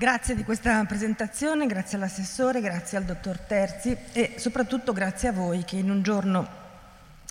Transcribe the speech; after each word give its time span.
Grazie 0.00 0.34
di 0.34 0.44
questa 0.44 0.82
presentazione, 0.86 1.66
grazie 1.66 1.98
all'assessore, 1.98 2.62
grazie 2.62 2.96
al 2.96 3.04
dottor 3.04 3.38
Terzi 3.38 3.94
e 4.12 4.36
soprattutto 4.38 4.94
grazie 4.94 5.28
a 5.28 5.32
voi 5.32 5.62
che 5.62 5.76
in 5.76 5.90
un 5.90 6.00
giorno 6.00 6.48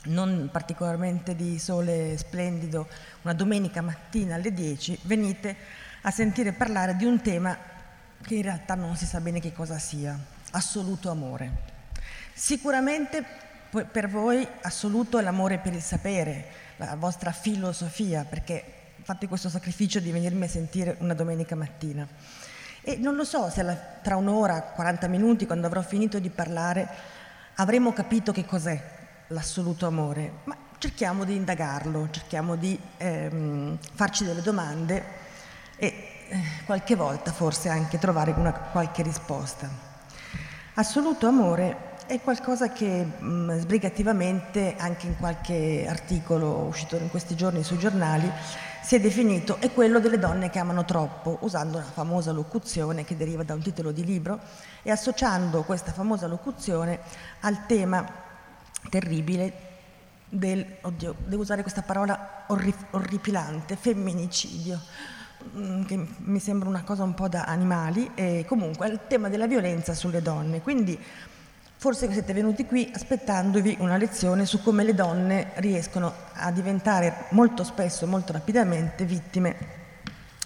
non 0.04 0.50
particolarmente 0.52 1.36
di 1.36 1.58
sole 1.58 2.16
splendido, 2.16 2.88
una 3.24 3.34
domenica 3.34 3.82
mattina 3.82 4.36
alle 4.36 4.54
10, 4.54 5.00
venite 5.06 5.56
a 6.04 6.12
sentire 6.12 6.52
parlare 6.52 6.96
di 6.96 7.06
un 7.06 7.20
tema 7.22 7.58
che 8.22 8.36
in 8.36 8.44
realtà 8.44 8.76
non 8.76 8.96
si 8.96 9.08
sa 9.08 9.20
bene 9.20 9.40
che 9.40 9.52
cosa 9.52 9.80
sia, 9.80 10.16
assoluto 10.52 11.10
amore. 11.10 11.52
Sicuramente 12.36 13.26
per 13.92 14.10
voi 14.10 14.48
assoluto 14.62 15.18
è 15.18 15.24
l'amore 15.24 15.58
per 15.58 15.74
il 15.74 15.82
sapere, 15.82 16.46
la 16.76 16.96
vostra 16.96 17.32
filosofia, 17.32 18.26
perché 18.26 18.64
fate 19.02 19.28
questo 19.28 19.50
sacrificio 19.50 20.00
di 20.00 20.12
venirmi 20.12 20.44
a 20.44 20.50
sentire 20.50 20.98
una 21.00 21.16
domenica 21.16 21.56
mattina. 21.56 22.08
E 22.82 22.98
non 22.98 23.16
lo 23.16 23.24
so 23.24 23.50
se 23.50 23.78
tra 24.02 24.16
un'ora, 24.16 24.62
40 24.62 25.08
minuti, 25.08 25.46
quando 25.46 25.68
avrò 25.68 25.82
finito 25.82 26.20
di 26.20 26.30
parlare, 26.30 26.88
avremo 27.56 27.92
capito 27.94 28.32
che 28.32 28.46
cos'è 28.46 28.82
l'assoluto 29.28 29.86
amore, 29.86 30.32
ma 30.46 30.56
cerchiamo 30.78 31.26
di 31.26 31.36
indagarlo, 31.36 32.08
cerchiamo 32.10 32.56
di 32.56 32.80
ehm, 32.98 33.78
farci 33.94 34.24
delle 34.24 34.42
domande 34.42 35.04
e 35.76 35.86
eh, 36.30 36.42
qualche 36.66 36.96
volta 36.96 37.32
forse 37.32 37.70
anche 37.70 38.00
trovare 38.00 38.32
una, 38.32 38.54
qualche 38.54 39.04
risposta. 39.04 39.70
Assoluto 40.76 41.28
amore 41.28 41.88
è 42.06 42.22
qualcosa 42.22 42.72
che 42.72 43.04
mh, 43.04 43.60
sbrigativamente, 43.60 44.76
anche 44.78 45.08
in 45.08 45.18
qualche 45.18 45.86
articolo 45.88 46.66
uscito 46.68 46.96
in 46.96 47.10
questi 47.10 47.36
giorni 47.36 47.64
sui 47.64 47.78
giornali, 47.78 48.32
si 48.82 48.96
è 48.96 49.00
definito 49.00 49.58
è 49.60 49.72
quello 49.72 50.00
delle 50.00 50.18
donne 50.18 50.50
che 50.50 50.60
amano 50.60 50.86
troppo, 50.86 51.38
usando 51.42 51.78
una 51.78 51.86
famosa 51.86 52.32
locuzione 52.32 53.06
che 53.06 53.16
deriva 53.16 53.44
da 53.44 53.54
un 53.54 53.62
titolo 53.62 53.92
di 53.92 54.04
libro 54.04 54.40
e 54.82 54.92
associando 54.92 55.64
questa 55.64 55.92
famosa 55.92 56.28
locuzione 56.28 57.00
al 57.42 57.66
tema 57.66 58.06
terribile 58.90 59.68
del, 60.30 60.66
oddio, 60.82 61.16
devo 61.26 61.42
usare 61.42 61.62
questa 61.62 61.82
parola 61.82 62.46
orri, 62.48 62.74
orripilante, 62.92 63.76
femminicidio, 63.76 64.80
mm, 65.58 65.84
che 65.84 66.08
mi 66.18 66.40
sembra 66.40 66.70
una 66.70 66.84
cosa 66.84 67.04
un 67.04 67.14
po' 67.14 67.28
da 67.28 67.44
animali, 67.44 68.12
e 68.14 68.46
comunque 68.48 68.86
al 68.86 69.08
tema 69.08 69.30
della 69.30 69.48
violenza 69.48 69.94
sulle 69.94 70.22
donne. 70.22 70.62
Quindi 70.62 70.98
Forse 71.82 72.12
siete 72.12 72.34
venuti 72.34 72.66
qui 72.66 72.92
aspettandovi 72.94 73.78
una 73.80 73.96
lezione 73.96 74.46
su 74.46 74.62
come 74.62 74.84
le 74.84 74.94
donne 74.94 75.52
riescono 75.56 76.14
a 76.34 76.52
diventare 76.52 77.28
molto 77.30 77.64
spesso, 77.64 78.06
molto 78.06 78.34
rapidamente, 78.34 79.06
vittime 79.06 79.56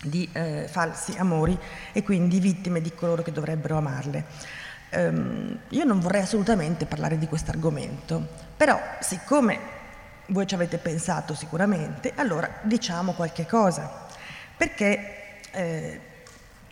di 0.03 0.29
eh, 0.31 0.67
falsi 0.69 1.15
amori 1.17 1.57
e 1.91 2.03
quindi 2.03 2.39
vittime 2.39 2.81
di 2.81 2.93
coloro 2.93 3.23
che 3.23 3.31
dovrebbero 3.31 3.77
amarle. 3.77 4.25
Um, 4.91 5.57
io 5.69 5.83
non 5.85 5.99
vorrei 5.99 6.21
assolutamente 6.21 6.85
parlare 6.85 7.17
di 7.17 7.25
questo 7.25 7.49
argomento, 7.49 8.27
però 8.55 8.79
siccome 8.99 9.57
voi 10.27 10.45
ci 10.45 10.53
avete 10.53 10.77
pensato 10.77 11.33
sicuramente, 11.33 12.13
allora 12.13 12.59
diciamo 12.61 13.13
qualche 13.13 13.47
cosa, 13.47 14.05
perché 14.55 15.39
eh, 15.49 15.99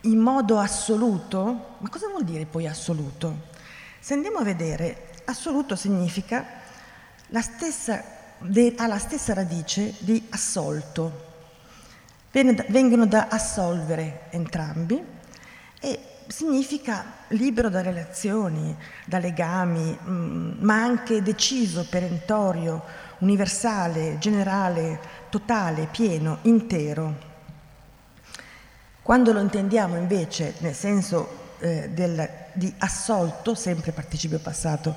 in 0.02 0.18
modo 0.18 0.60
assoluto, 0.60 1.78
ma 1.78 1.88
cosa 1.88 2.06
vuol 2.06 2.22
dire 2.22 2.46
poi 2.46 2.68
assoluto? 2.68 3.50
Se 4.04 4.14
andiamo 4.14 4.38
a 4.38 4.42
vedere, 4.42 5.10
assoluto 5.26 5.76
significa 5.76 6.44
la 7.28 7.40
stessa, 7.40 8.02
ha 8.40 8.86
la 8.88 8.98
stessa 8.98 9.32
radice 9.32 9.94
di 9.98 10.26
assolto. 10.30 11.30
Vengono 12.32 13.06
da 13.06 13.28
assolvere 13.28 14.22
entrambi 14.30 15.00
e 15.78 16.00
significa 16.26 17.04
libero 17.28 17.68
da 17.68 17.80
relazioni, 17.80 18.76
da 19.04 19.18
legami, 19.18 19.96
mm, 19.96 20.54
ma 20.58 20.82
anche 20.82 21.22
deciso, 21.22 21.86
perentorio, 21.88 22.82
universale, 23.18 24.18
generale, 24.18 24.98
totale, 25.28 25.86
pieno, 25.88 26.38
intero. 26.42 27.14
Quando 29.00 29.32
lo 29.32 29.40
intendiamo 29.40 29.96
invece 29.96 30.54
nel 30.58 30.74
senso 30.74 31.54
eh, 31.60 31.88
del, 31.90 32.41
di 32.54 32.72
assolto, 32.78 33.54
sempre 33.54 33.92
participio 33.92 34.38
passato 34.38 34.94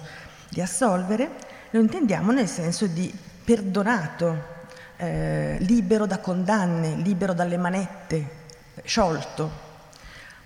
di 0.49 0.61
assolvere, 0.61 1.31
lo 1.71 1.79
intendiamo 1.79 2.31
nel 2.31 2.47
senso 2.47 2.87
di 2.87 3.13
perdonato, 3.43 4.53
eh, 4.97 5.57
libero 5.59 6.05
da 6.05 6.19
condanne, 6.19 6.95
libero 6.95 7.33
dalle 7.33 7.57
manette, 7.57 8.43
sciolto. 8.83 9.63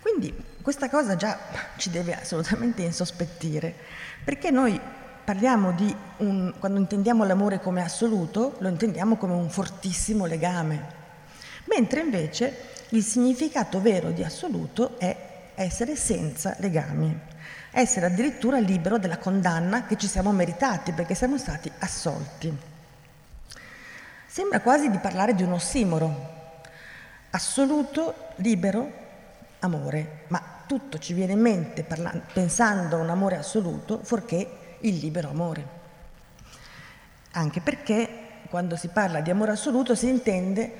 Quindi 0.00 0.34
questa 0.62 0.88
cosa 0.88 1.16
già 1.16 1.38
ci 1.76 1.90
deve 1.90 2.14
assolutamente 2.14 2.82
insospettire, 2.82 3.74
perché 4.24 4.50
noi 4.50 4.80
parliamo 5.24 5.72
di 5.72 5.94
un, 6.18 6.52
quando 6.58 6.80
intendiamo 6.80 7.24
l'amore 7.24 7.60
come 7.60 7.82
assoluto, 7.82 8.56
lo 8.58 8.68
intendiamo 8.68 9.16
come 9.16 9.34
un 9.34 9.48
fortissimo 9.48 10.26
legame, 10.26 10.98
mentre 11.66 12.00
invece 12.00 12.68
il 12.90 13.04
significato 13.04 13.80
vero 13.80 14.10
di 14.10 14.24
assoluto 14.24 14.98
è 14.98 15.29
essere 15.62 15.94
senza 15.94 16.56
legami, 16.58 17.14
essere 17.70 18.06
addirittura 18.06 18.58
libero 18.58 18.98
della 18.98 19.18
condanna 19.18 19.84
che 19.84 19.96
ci 19.96 20.06
siamo 20.06 20.32
meritati 20.32 20.92
perché 20.92 21.14
siamo 21.14 21.36
stati 21.36 21.70
assolti. 21.80 22.50
Sembra 24.26 24.60
quasi 24.60 24.88
di 24.88 24.96
parlare 24.98 25.34
di 25.34 25.42
un 25.42 25.52
ossimoro, 25.52 26.38
assoluto, 27.30 28.28
libero, 28.36 28.90
amore, 29.58 30.24
ma 30.28 30.42
tutto 30.66 30.98
ci 30.98 31.12
viene 31.12 31.32
in 31.32 31.40
mente 31.40 31.82
parlando, 31.82 32.22
pensando 32.32 32.96
a 32.96 33.00
un 33.00 33.10
amore 33.10 33.36
assoluto, 33.36 34.00
fuorché 34.02 34.76
il 34.80 34.96
libero 34.96 35.28
amore. 35.28 35.78
Anche 37.32 37.60
perché 37.60 38.08
quando 38.48 38.76
si 38.76 38.88
parla 38.88 39.20
di 39.20 39.30
amore 39.30 39.52
assoluto 39.52 39.94
si 39.94 40.08
intende 40.08 40.72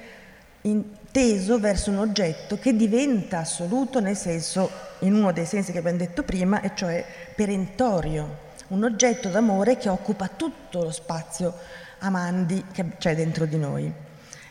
inteso 1.12 1.58
verso 1.58 1.90
un 1.90 1.98
oggetto 1.98 2.56
che 2.56 2.76
diventa 2.76 3.38
assoluto 3.38 3.98
nel 3.98 4.16
senso, 4.16 4.70
in 5.00 5.14
uno 5.14 5.32
dei 5.32 5.44
sensi 5.44 5.72
che 5.72 5.78
abbiamo 5.78 5.98
detto 5.98 6.22
prima, 6.22 6.60
e 6.60 6.70
cioè 6.74 7.04
perentorio, 7.34 8.48
un 8.68 8.84
oggetto 8.84 9.28
d'amore 9.28 9.76
che 9.76 9.88
occupa 9.88 10.28
tutto 10.28 10.84
lo 10.84 10.92
spazio 10.92 11.52
amandi 11.98 12.64
che 12.70 12.96
c'è 12.98 13.16
dentro 13.16 13.44
di 13.44 13.58
noi. 13.58 13.92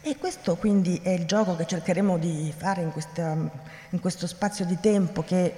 E 0.02 0.18
questo 0.18 0.58
quindi 0.58 1.00
è 1.02 1.12
il 1.12 1.26
gioco 1.26 1.56
che 1.56 1.66
cercheremo 1.66 2.18
di 2.18 2.54
fare 2.56 2.82
in, 2.82 2.92
questa, 2.92 3.38
in 3.90 4.00
questo 4.02 4.28
spazio 4.28 4.66
di 4.66 4.78
tempo 4.82 5.24
che 5.24 5.56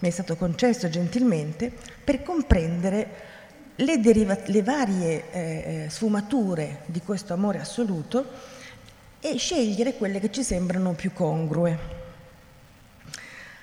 mi 0.00 0.08
è 0.08 0.10
stato 0.10 0.34
concesso 0.34 0.88
gentilmente 0.88 1.72
per 2.02 2.24
comprendere 2.24 3.28
le, 3.76 4.00
deriva- 4.00 4.38
le 4.44 4.62
varie 4.62 5.30
eh, 5.30 5.84
eh 5.84 5.90
sfumature 5.90 6.80
di 6.86 7.00
questo 7.02 7.34
amore 7.34 7.60
assoluto 7.60 8.58
e 9.20 9.36
scegliere 9.36 9.94
quelle 9.94 10.18
che 10.18 10.32
ci 10.32 10.42
sembrano 10.42 10.92
più 10.92 11.12
congrue. 11.12 11.98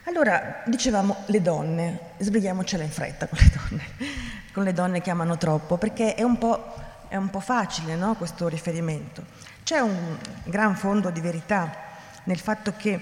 Allora, 0.04 0.64
dicevamo 0.66 1.24
le 1.26 1.42
donne, 1.42 2.00
sbrighiamocela 2.18 2.84
in 2.84 2.92
fretta 2.92 3.28
con 3.28 3.38
le 3.42 3.52
donne, 3.54 3.84
con 4.54 4.64
le 4.64 4.74
donne 4.74 5.02
che 5.02 5.10
amano 5.10 5.38
troppo, 5.38 5.78
perché 5.78 6.16
è 6.16 6.24
un 6.24 6.38
po', 6.38 6.74
è 7.10 7.16
un 7.18 7.30
po 7.30 7.40
facile 7.40 7.96
no, 7.96 8.16
questo 8.16 8.48
riferimento. 8.48 9.26
C'è 9.64 9.80
un 9.80 10.18
gran 10.46 10.78
fondo 10.78 11.10
di 11.10 11.20
verità 11.20 11.76
nel 12.24 12.40
fatto 12.40 12.74
che 12.78 13.02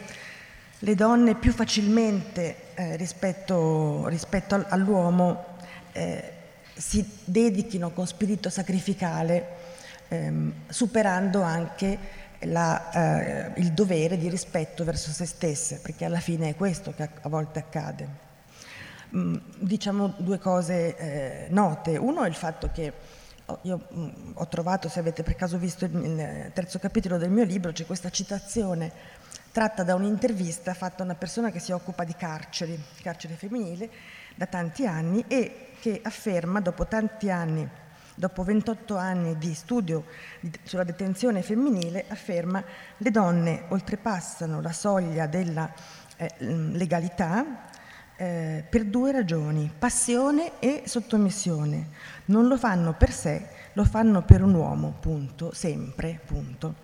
le 0.79 0.95
donne 0.95 1.35
più 1.35 1.51
facilmente 1.51 2.73
eh, 2.73 2.95
rispetto, 2.95 4.07
rispetto, 4.07 4.66
all'uomo 4.69 5.57
eh, 5.91 6.31
si 6.73 7.07
dedichino 7.23 7.91
con 7.91 8.05
spirito 8.05 8.49
sacrificale, 8.49 9.47
ehm, 10.09 10.53
superando 10.67 11.41
anche 11.41 11.97
la, 12.45 12.91
eh, 12.91 13.59
il 13.61 13.72
dovere 13.72 14.17
di 14.17 14.29
rispetto 14.29 14.84
verso 14.84 15.11
se 15.11 15.25
stesse, 15.25 15.79
perché 15.81 16.05
alla 16.05 16.19
fine 16.19 16.49
è 16.49 16.55
questo 16.55 16.93
che 16.93 17.03
a, 17.22 17.29
volte 17.29 17.59
accade. 17.59 18.23
Mm, 19.16 19.35
diciamo 19.59 20.14
due 20.17 20.40
cose 20.40 20.96
eh, 20.97 21.47
note. 21.49 21.97
Uno 21.97 22.23
è 22.23 22.28
il 22.28 22.35
fatto 22.35 22.69
che 22.72 22.93
oh, 23.46 23.59
io 23.64 23.87
mm, 23.93 24.09
ho 24.34 24.47
trovato, 24.47 24.90
se 24.90 24.99
avete 24.99 25.23
per 25.23 25.35
caso 25.35 25.58
visto 25.58 25.85
il, 25.85 25.96
il 25.96 26.52
terzo 26.53 26.79
capitolo 26.79 27.17
del 27.17 27.29
mio 27.29 27.43
libro, 27.43 27.72
c'è 27.72 27.85
questa 27.85 28.09
citazione 28.09 28.91
tratta 29.52 29.84
da 29.84 29.96
un'intervista 29.96 30.73
fatta 30.73 31.02
a 31.02 31.05
una 31.05 31.16
persona 31.16 31.49
che 31.49 31.59
si 31.59 31.72
occupa 31.72 32.03
di 32.03 32.14
carceri, 32.14 32.78
carcere 33.02 33.35
femminile, 33.35 33.90
da 34.35 34.47
tanti 34.47 34.85
anni 34.85 35.23
e 35.29 35.69
che 35.79 36.02
afferma, 36.03 36.59
dopo 36.59 36.85
tanti 36.87 37.29
anni 37.29 37.66
dopo 38.16 38.44
28 38.44 38.96
anni 38.96 39.38
di 39.38 39.53
studio 39.53 40.06
sulla 40.64 40.84
detenzione 40.84 41.41
femminile, 41.41 42.06
afferma 42.08 42.64
le 42.97 43.12
donne 43.12 43.66
oltrepassano 43.67 44.62
la 44.62 44.72
soglia 44.72 45.28
della 45.28 45.72
eh, 46.17 46.34
legalità 46.40 47.67
eh, 48.16 48.64
per 48.67 48.85
due 48.85 49.12
ragioni, 49.12 49.72
passione 49.78 50.53
e 50.59 50.84
sottomissione. 50.85 51.90
Non 52.26 52.47
lo 52.47 52.58
fanno 52.58 52.94
per 52.94 53.12
sé, 53.12 53.47
lo 53.73 53.84
fanno 53.84 54.23
per 54.23 54.41
un 54.41 54.53
uomo, 54.53 54.96
punto, 55.00 55.53
sempre, 55.53 56.20
punto. 56.26 56.76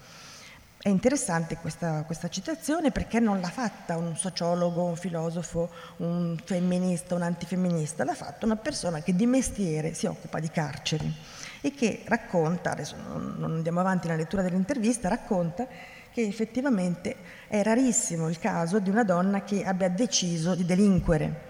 È 0.84 0.90
interessante 0.90 1.58
questa, 1.58 2.02
questa, 2.08 2.28
citazione 2.28 2.90
perché 2.90 3.20
non 3.20 3.40
l'ha 3.40 3.52
fatta 3.52 3.98
un 3.98 4.18
sociologo, 4.18 4.84
un 4.84 4.96
filosofo, 4.96 5.70
un 5.98 6.36
femminista, 6.44 7.14
un 7.14 7.22
antifemminista, 7.22 8.04
l'ha 8.04 8.16
fatta 8.16 8.48
una 8.48 8.56
persona 8.56 9.02
che 9.02 9.16
di 9.16 9.28
mestiere 9.28 9.94
si 9.94 10.08
occupa 10.08 10.40
di 10.40 10.50
carceri 10.50 11.14
e 11.62 11.72
che 11.76 12.02
racconta, 12.06 12.72
adesso 12.72 12.96
non 12.96 13.52
andiamo 13.58 13.80
avanti 13.80 14.08
nella 14.08 14.22
lettura 14.22 14.42
dell'intervista, 14.42 15.08
racconta 15.08 15.68
che 16.12 16.24
effettivamente 16.24 17.16
è 17.48 17.62
rarissimo 17.62 18.28
il 18.28 18.40
caso 18.40 18.80
di 18.80 18.90
una 18.90 19.04
donna 19.04 19.44
che 19.44 19.64
abbia 19.64 19.88
deciso 19.88 20.56
di 20.56 20.66
delinquere 20.66 21.42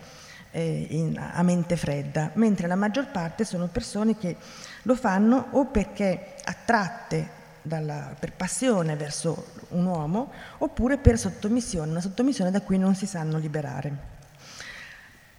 eh, 0.51 0.87
in, 0.89 1.17
a 1.17 1.41
mente 1.41 1.77
fredda, 1.77 2.31
mentre 2.33 2.67
la 2.67 2.75
maggior 2.75 3.07
parte 3.11 3.45
sono 3.45 3.67
persone 3.67 4.17
che 4.17 4.35
lo 4.81 4.95
fanno 4.95 5.47
o 5.51 5.67
perché 5.67 6.35
attratte 6.43 7.39
dalla, 7.61 8.15
per 8.19 8.33
passione 8.33 8.95
verso 8.95 9.47
un 9.69 9.85
uomo 9.85 10.31
oppure 10.59 10.97
per 10.97 11.17
sottomissione, 11.17 11.91
una 11.91 12.01
sottomissione 12.01 12.51
da 12.51 12.61
cui 12.61 12.77
non 12.77 12.95
si 12.95 13.05
sanno 13.05 13.37
liberare. 13.37 14.09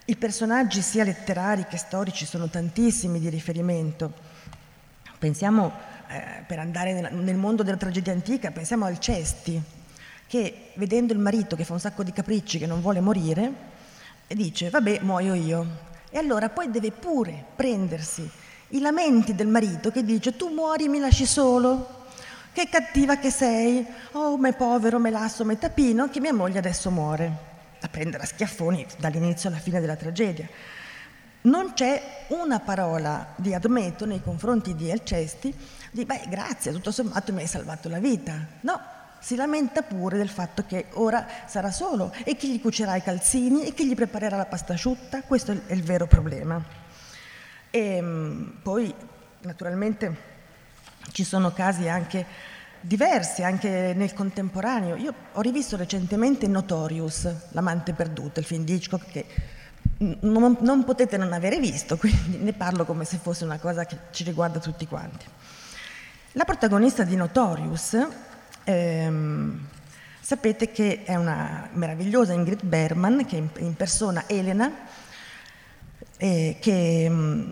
I 0.04 0.16
personaggi 0.16 0.82
sia 0.82 1.04
letterari 1.04 1.66
che 1.66 1.76
storici 1.76 2.26
sono 2.26 2.48
tantissimi 2.48 3.20
di 3.20 3.28
riferimento. 3.28 4.12
Pensiamo, 5.18 5.72
eh, 6.08 6.42
per 6.46 6.58
andare 6.58 6.92
nel, 6.92 7.14
nel 7.14 7.36
mondo 7.36 7.62
della 7.62 7.76
tragedia 7.76 8.12
antica, 8.12 8.50
pensiamo 8.50 8.84
al 8.84 8.98
Cesti, 8.98 9.62
che 10.26 10.70
vedendo 10.74 11.12
il 11.12 11.20
marito 11.20 11.54
che 11.56 11.64
fa 11.64 11.74
un 11.74 11.80
sacco 11.80 12.02
di 12.02 12.12
capricci, 12.12 12.58
che 12.58 12.66
non 12.66 12.80
vuole 12.80 13.00
morire, 13.00 13.52
dice 14.26 14.70
vabbè 14.70 15.00
muoio 15.02 15.34
io. 15.34 15.90
E 16.10 16.18
allora 16.18 16.48
poi 16.48 16.70
deve 16.70 16.90
pure 16.90 17.44
prendersi 17.54 18.28
i 18.68 18.80
lamenti 18.80 19.34
del 19.34 19.46
marito 19.46 19.90
che 19.90 20.04
dice 20.04 20.36
tu 20.36 20.48
muori 20.48 20.88
mi 20.88 20.98
lasci 20.98 21.26
solo, 21.26 22.01
che 22.52 22.68
cattiva 22.68 23.16
che 23.16 23.30
sei, 23.30 23.86
oh 24.12 24.36
me 24.36 24.52
povero, 24.52 24.98
me 24.98 25.10
lasso, 25.10 25.44
me 25.44 25.58
tapino, 25.58 26.08
che 26.08 26.20
mia 26.20 26.34
moglie 26.34 26.58
adesso 26.58 26.90
muore. 26.90 27.50
A 27.80 27.88
prendere 27.88 28.22
a 28.22 28.26
schiaffoni 28.26 28.86
dall'inizio 28.98 29.48
alla 29.48 29.58
fine 29.58 29.80
della 29.80 29.96
tragedia. 29.96 30.48
Non 31.42 31.72
c'è 31.72 32.26
una 32.28 32.60
parola 32.60 33.32
di 33.36 33.52
Admeto 33.52 34.06
nei 34.06 34.22
confronti 34.22 34.76
di 34.76 34.90
Alcesti 34.90 35.52
di 35.90 36.04
beh 36.04 36.26
grazie, 36.28 36.72
tutto 36.72 36.90
sommato 36.90 37.32
mi 37.32 37.40
hai 37.40 37.46
salvato 37.46 37.88
la 37.88 37.98
vita. 37.98 38.34
No, 38.60 38.80
si 39.18 39.34
lamenta 39.34 39.82
pure 39.82 40.16
del 40.16 40.28
fatto 40.28 40.64
che 40.66 40.86
ora 40.92 41.26
sarà 41.46 41.70
solo 41.70 42.12
e 42.24 42.36
chi 42.36 42.50
gli 42.50 42.60
cucerà 42.60 42.96
i 42.96 43.02
calzini 43.02 43.64
e 43.64 43.74
chi 43.74 43.86
gli 43.86 43.94
preparerà 43.94 44.36
la 44.36 44.46
pasta 44.46 44.74
asciutta, 44.74 45.22
questo 45.22 45.52
è 45.52 45.72
il 45.72 45.82
vero 45.82 46.06
problema. 46.06 46.62
E 47.70 47.96
ehm, 47.96 48.58
poi 48.62 48.94
naturalmente 49.40 50.31
ci 51.10 51.24
sono 51.24 51.52
casi 51.52 51.88
anche 51.88 52.24
diversi, 52.82 53.42
anche 53.42 53.94
nel 53.96 54.12
contemporaneo. 54.12 54.96
Io 54.96 55.14
ho 55.32 55.40
rivisto 55.40 55.76
recentemente 55.76 56.46
Notorious, 56.46 57.28
L'amante 57.50 57.92
perduto, 57.92 58.40
il 58.40 58.46
film 58.46 58.64
di 58.64 58.74
Hitchcock 58.74 59.10
che 59.10 59.26
non, 60.20 60.56
non, 60.60 60.84
potete 60.84 61.16
non 61.16 61.32
avere 61.32 61.58
visto, 61.58 61.96
quindi 61.98 62.38
ne 62.38 62.52
parlo 62.52 62.84
come 62.84 63.04
se 63.04 63.18
fosse 63.18 63.44
una 63.44 63.58
cosa 63.58 63.84
che 63.84 63.96
ci 64.10 64.24
riguarda 64.24 64.58
tutti 64.58 64.86
quanti. 64.86 65.26
La 66.32 66.44
protagonista 66.44 67.04
di 67.04 67.14
Notorious, 67.14 68.06
ehm, 68.64 69.66
sapete 70.20 70.72
che 70.72 71.04
è 71.04 71.14
una 71.14 71.68
meravigliosa 71.72 72.32
Ingrid 72.32 72.64
Bergman 72.64 73.26
che 73.26 73.42
impersona 73.58 74.24
Elena, 74.26 74.72
eh, 76.16 76.56
che 76.60 77.08
mh, 77.08 77.14
mm, 77.14 77.48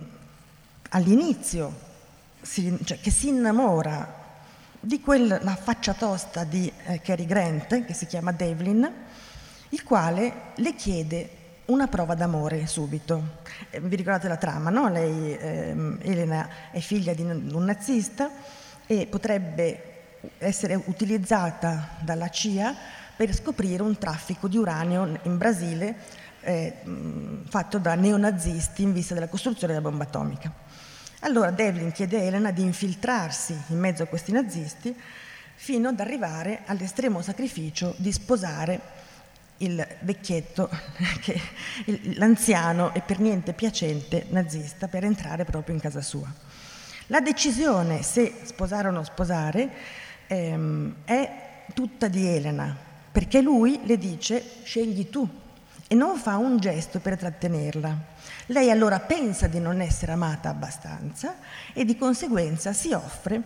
all'inizio 0.91 1.89
si, 2.51 2.77
cioè, 2.83 2.99
che 2.99 3.13
si 3.13 3.29
innamora 3.29 4.19
di 4.81 5.01
quella 5.01 5.39
faccia 5.55 5.95
tosta 5.95 6.43
di 6.43 6.71
eh, 6.87 7.01
Cary 7.01 7.25
Grant, 7.25 7.85
che 7.85 7.95
si 7.95 8.07
chiama 8.07 8.33
Devlin, 8.33 8.93
il 9.69 9.83
quale 9.85 10.33
le 10.57 10.75
chiede 10.75 11.31
una 11.67 11.87
prova 11.87 12.15
d'amore 12.17 12.67
subito. 12.67 13.39
Eh, 13.71 13.81
vi 13.81 13.95
ricordate 13.95 14.27
la 14.27 14.37
trama, 14.37 14.69
no? 14.71 14.89
Lei, 14.89 15.33
eh, 15.37 15.97
Elena, 16.01 16.49
è 16.73 16.81
figlia 16.81 17.15
di 17.15 17.23
un 17.23 17.65
nazista 17.65 18.29
e 18.85 19.07
potrebbe 19.07 19.85
essere 20.39 20.75
utilizzata 20.87 21.91
dalla 22.01 22.31
CIA 22.31 22.75
per 23.15 23.33
scoprire 23.33 23.85
un 23.85 23.97
traffico 23.97 24.49
di 24.49 24.57
uranio 24.57 25.21
in 25.23 25.39
Brasile 25.39 25.95
eh, 26.41 26.75
fatto 27.49 27.79
da 27.79 27.95
neonazisti 27.95 28.83
in 28.83 28.93
vista 28.93 29.15
della 29.15 29.29
costruzione 29.29 29.73
della 29.73 29.89
bomba 29.89 30.03
atomica. 30.03 30.53
Allora 31.21 31.51
Devlin 31.51 31.93
chiede 31.93 32.19
a 32.19 32.23
Elena 32.23 32.51
di 32.51 32.63
infiltrarsi 32.63 33.55
in 33.69 33.79
mezzo 33.79 34.03
a 34.03 34.07
questi 34.07 34.33
nazisti 34.33 34.95
fino 35.55 35.91
ad 35.91 36.01
arrivare 36.01 36.63
all'estremo 36.65 37.21
sacrificio 37.21 37.95
di 37.99 38.11
sposare 38.11 38.81
il 39.59 39.87
vecchietto, 40.01 40.71
l'anziano 42.17 42.95
e 42.95 43.03
per 43.03 43.19
niente 43.19 43.53
piacente 43.53 44.27
nazista 44.31 44.89
per 44.89 45.05
entrare 45.05 45.45
proprio 45.45 45.75
in 45.75 45.81
casa 45.83 46.01
sua. 46.01 46.33
La 47.09 47.21
decisione 47.21 48.03
se 48.03 48.41
sposare 48.45 48.89
o 48.89 48.91
non 48.91 49.05
sposare 49.05 49.69
ehm, 50.27 50.95
è 51.05 51.65
tutta 51.75 52.09
di 52.09 52.27
Elena, 52.27 52.75
perché 53.13 53.43
lui 53.43 53.81
le 53.85 53.99
dice 53.99 54.43
scegli 54.63 55.11
tu 55.11 55.29
e 55.87 55.95
non 55.95 56.17
fa 56.17 56.39
un 56.39 56.59
gesto 56.59 56.99
per 56.99 57.19
trattenerla. 57.19 58.10
Lei 58.51 58.69
allora 58.69 58.99
pensa 58.99 59.47
di 59.47 59.61
non 59.61 59.81
essere 59.81 60.11
amata 60.11 60.49
abbastanza 60.49 61.37
e 61.73 61.85
di 61.85 61.97
conseguenza 61.97 62.73
si 62.73 62.93
offre 62.93 63.41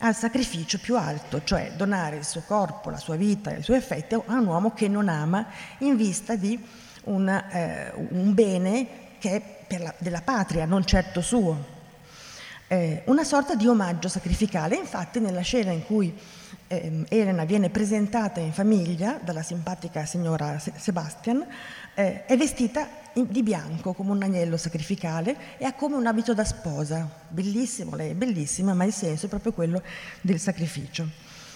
al 0.00 0.14
sacrificio 0.14 0.78
più 0.78 0.98
alto, 0.98 1.42
cioè 1.44 1.72
donare 1.76 2.16
il 2.16 2.26
suo 2.26 2.42
corpo, 2.46 2.90
la 2.90 2.98
sua 2.98 3.16
vita, 3.16 3.56
i 3.56 3.62
suoi 3.62 3.78
affetti 3.78 4.14
a 4.14 4.22
un 4.26 4.46
uomo 4.46 4.74
che 4.74 4.86
non 4.86 5.08
ama 5.08 5.46
in 5.78 5.96
vista 5.96 6.36
di 6.36 6.62
una, 7.04 7.48
eh, 7.50 7.92
un 8.10 8.34
bene 8.34 8.86
che 9.18 9.64
è 9.66 9.78
la, 9.78 9.94
della 9.96 10.20
patria, 10.20 10.66
non 10.66 10.84
certo 10.84 11.22
suo. 11.22 11.78
Eh, 12.66 13.02
una 13.06 13.24
sorta 13.24 13.54
di 13.54 13.66
omaggio 13.66 14.08
sacrificale. 14.08 14.76
Infatti 14.76 15.20
nella 15.20 15.40
scena 15.40 15.72
in 15.72 15.84
cui 15.86 16.14
eh, 16.68 17.04
Elena 17.08 17.44
viene 17.44 17.68
presentata 17.68 18.40
in 18.40 18.52
famiglia 18.52 19.18
dalla 19.20 19.42
simpatica 19.42 20.04
signora 20.04 20.56
Sebastian, 20.58 21.44
eh, 22.00 22.24
è 22.24 22.36
vestita 22.36 22.98
di 23.12 23.42
bianco 23.42 23.92
come 23.92 24.12
un 24.12 24.22
agnello 24.22 24.56
sacrificale 24.56 25.58
e 25.58 25.64
ha 25.64 25.74
come 25.74 25.96
un 25.96 26.06
abito 26.06 26.32
da 26.32 26.44
sposa, 26.44 27.08
bellissimo, 27.28 27.96
lei 27.96 28.10
è 28.10 28.14
bellissima, 28.14 28.72
ma 28.72 28.84
il 28.84 28.92
senso 28.92 29.26
è 29.26 29.28
proprio 29.28 29.52
quello 29.52 29.82
del 30.20 30.38
sacrificio. 30.38 31.06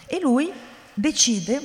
E 0.06 0.20
lui 0.20 0.52
decide 0.92 1.60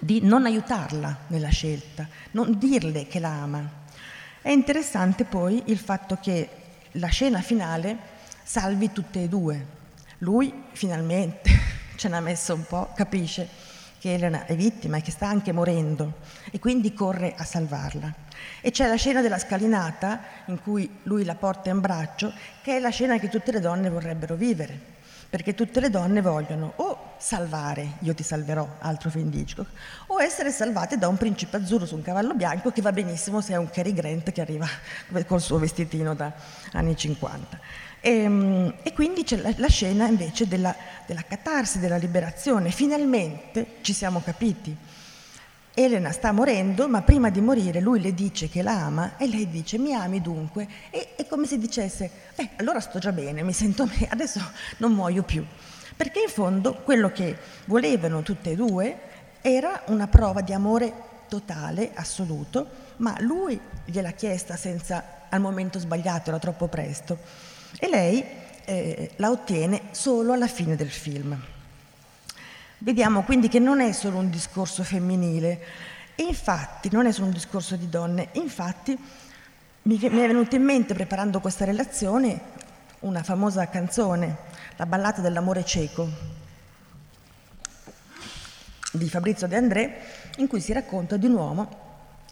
di 0.00 0.20
non 0.22 0.46
aiutarla 0.46 1.16
nella 1.28 1.50
scelta, 1.50 2.08
non 2.32 2.58
dirle 2.58 3.06
che 3.06 3.20
la 3.20 3.30
ama. 3.30 3.70
È 4.40 4.50
interessante 4.50 5.24
poi 5.24 5.62
il 5.66 5.78
fatto 5.78 6.18
che 6.20 6.48
la 6.92 7.08
scena 7.08 7.40
finale 7.40 8.16
salvi 8.42 8.90
tutte 8.92 9.22
e 9.22 9.28
due. 9.28 9.76
Lui 10.18 10.64
finalmente 10.72 11.50
ce 11.96 12.08
n'ha 12.08 12.20
messo 12.20 12.54
un 12.54 12.64
po', 12.64 12.92
capisce 12.94 13.67
che 13.98 14.14
Elena 14.14 14.46
è 14.46 14.54
vittima 14.54 14.96
e 14.96 15.02
che 15.02 15.10
sta 15.10 15.26
anche 15.26 15.52
morendo 15.52 16.14
e 16.50 16.58
quindi 16.58 16.94
corre 16.94 17.34
a 17.36 17.44
salvarla. 17.44 18.12
E 18.60 18.70
c'è 18.70 18.88
la 18.88 18.96
scena 18.96 19.20
della 19.20 19.38
scalinata 19.38 20.20
in 20.46 20.60
cui 20.60 20.98
lui 21.04 21.24
la 21.24 21.34
porta 21.34 21.70
in 21.70 21.80
braccio, 21.80 22.32
che 22.62 22.76
è 22.76 22.80
la 22.80 22.90
scena 22.90 23.18
che 23.18 23.28
tutte 23.28 23.52
le 23.52 23.60
donne 23.60 23.90
vorrebbero 23.90 24.34
vivere, 24.36 24.96
perché 25.28 25.54
tutte 25.54 25.80
le 25.80 25.90
donne 25.90 26.22
vogliono 26.22 26.72
o 26.76 27.14
salvare, 27.18 27.94
io 28.00 28.14
ti 28.14 28.22
salverò, 28.22 28.76
altro 28.78 29.10
film 29.10 29.28
di 29.28 29.40
Hitchcock, 29.40 29.68
o 30.06 30.22
essere 30.22 30.50
salvate 30.50 30.96
da 30.96 31.08
un 31.08 31.16
principe 31.16 31.56
azzurro 31.56 31.84
su 31.84 31.96
un 31.96 32.02
cavallo 32.02 32.34
bianco 32.34 32.70
che 32.70 32.80
va 32.80 32.92
benissimo 32.92 33.40
se 33.40 33.52
è 33.52 33.56
un 33.56 33.68
Cary 33.68 33.92
Grant 33.92 34.30
che 34.30 34.40
arriva 34.40 34.66
col 35.26 35.40
suo 35.40 35.58
vestitino 35.58 36.14
da 36.14 36.32
anni 36.72 36.96
50. 36.96 37.60
E, 38.00 38.10
ehm, 38.10 38.74
e 38.82 38.92
quindi 38.92 39.24
c'è 39.24 39.36
la, 39.36 39.52
la 39.56 39.68
scena 39.68 40.06
invece 40.06 40.46
della, 40.46 40.74
della 41.06 41.22
catarsi, 41.22 41.78
della 41.78 41.96
liberazione. 41.96 42.70
Finalmente 42.70 43.76
ci 43.82 43.92
siamo 43.92 44.20
capiti. 44.20 44.76
Elena 45.74 46.10
sta 46.10 46.32
morendo, 46.32 46.88
ma 46.88 47.02
prima 47.02 47.30
di 47.30 47.40
morire 47.40 47.80
lui 47.80 48.00
le 48.00 48.12
dice 48.12 48.48
che 48.48 48.62
la 48.62 48.72
ama 48.72 49.16
e 49.16 49.28
lei 49.28 49.48
dice 49.48 49.78
mi 49.78 49.94
ami 49.94 50.20
dunque. 50.20 50.66
E 50.90 51.14
è 51.14 51.26
come 51.26 51.46
se 51.46 51.56
dicesse, 51.56 52.10
beh, 52.34 52.50
allora 52.56 52.80
sto 52.80 52.98
già 52.98 53.12
bene, 53.12 53.42
mi 53.42 53.52
sento 53.52 53.86
bene, 53.86 54.08
adesso 54.10 54.40
non 54.78 54.92
muoio 54.92 55.22
più. 55.22 55.44
Perché 55.96 56.20
in 56.20 56.28
fondo 56.28 56.74
quello 56.82 57.10
che 57.10 57.36
volevano 57.66 58.22
tutte 58.22 58.50
e 58.50 58.56
due 58.56 58.98
era 59.40 59.82
una 59.86 60.08
prova 60.08 60.40
di 60.40 60.52
amore 60.52 60.92
totale, 61.28 61.90
assoluto, 61.94 62.86
ma 62.96 63.14
lui 63.20 63.58
gliel'ha 63.84 64.10
chiesta 64.12 64.56
senza, 64.56 65.26
al 65.28 65.40
momento 65.40 65.78
sbagliato, 65.78 66.30
era 66.30 66.38
troppo 66.40 66.66
presto 66.66 67.47
e 67.78 67.88
lei 67.88 68.24
eh, 68.64 69.10
la 69.16 69.30
ottiene 69.30 69.82
solo 69.90 70.32
alla 70.32 70.46
fine 70.46 70.76
del 70.76 70.90
film. 70.90 71.38
Vediamo 72.78 73.22
quindi 73.22 73.48
che 73.48 73.58
non 73.58 73.80
è 73.80 73.92
solo 73.92 74.18
un 74.18 74.30
discorso 74.30 74.84
femminile, 74.84 75.60
infatti 76.16 76.88
non 76.92 77.06
è 77.06 77.12
solo 77.12 77.26
un 77.26 77.32
discorso 77.32 77.76
di 77.76 77.88
donne, 77.88 78.28
infatti 78.32 78.96
mi, 79.82 79.98
mi 79.98 80.20
è 80.20 80.26
venuta 80.26 80.56
in 80.56 80.62
mente 80.62 80.94
preparando 80.94 81.40
questa 81.40 81.64
relazione 81.64 82.40
una 83.00 83.22
famosa 83.22 83.68
canzone, 83.68 84.36
la 84.76 84.86
ballata 84.86 85.20
dell'amore 85.20 85.64
cieco. 85.64 86.36
di 88.92 89.08
Fabrizio 89.08 89.46
De 89.46 89.56
André 89.56 90.00
in 90.38 90.46
cui 90.46 90.60
si 90.60 90.72
racconta 90.72 91.16
di 91.16 91.26
un 91.26 91.34
uomo 91.34 91.87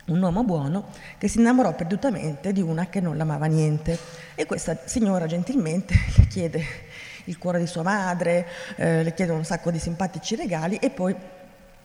un 0.06 0.22
uomo 0.22 0.44
buono 0.44 0.86
che 1.18 1.28
si 1.28 1.38
innamorò 1.38 1.74
perdutamente 1.74 2.52
di 2.52 2.60
una 2.60 2.86
che 2.86 3.00
non 3.00 3.16
l'amava 3.16 3.46
niente 3.46 3.98
e 4.34 4.46
questa 4.46 4.78
signora 4.84 5.26
gentilmente 5.26 5.94
le 6.16 6.26
chiede 6.28 6.64
il 7.24 7.38
cuore 7.38 7.58
di 7.58 7.66
sua 7.66 7.82
madre, 7.82 8.46
eh, 8.76 9.02
le 9.02 9.14
chiede 9.14 9.32
un 9.32 9.44
sacco 9.44 9.70
di 9.70 9.78
simpatici 9.78 10.36
regali 10.36 10.76
e 10.76 10.90
poi 10.90 11.14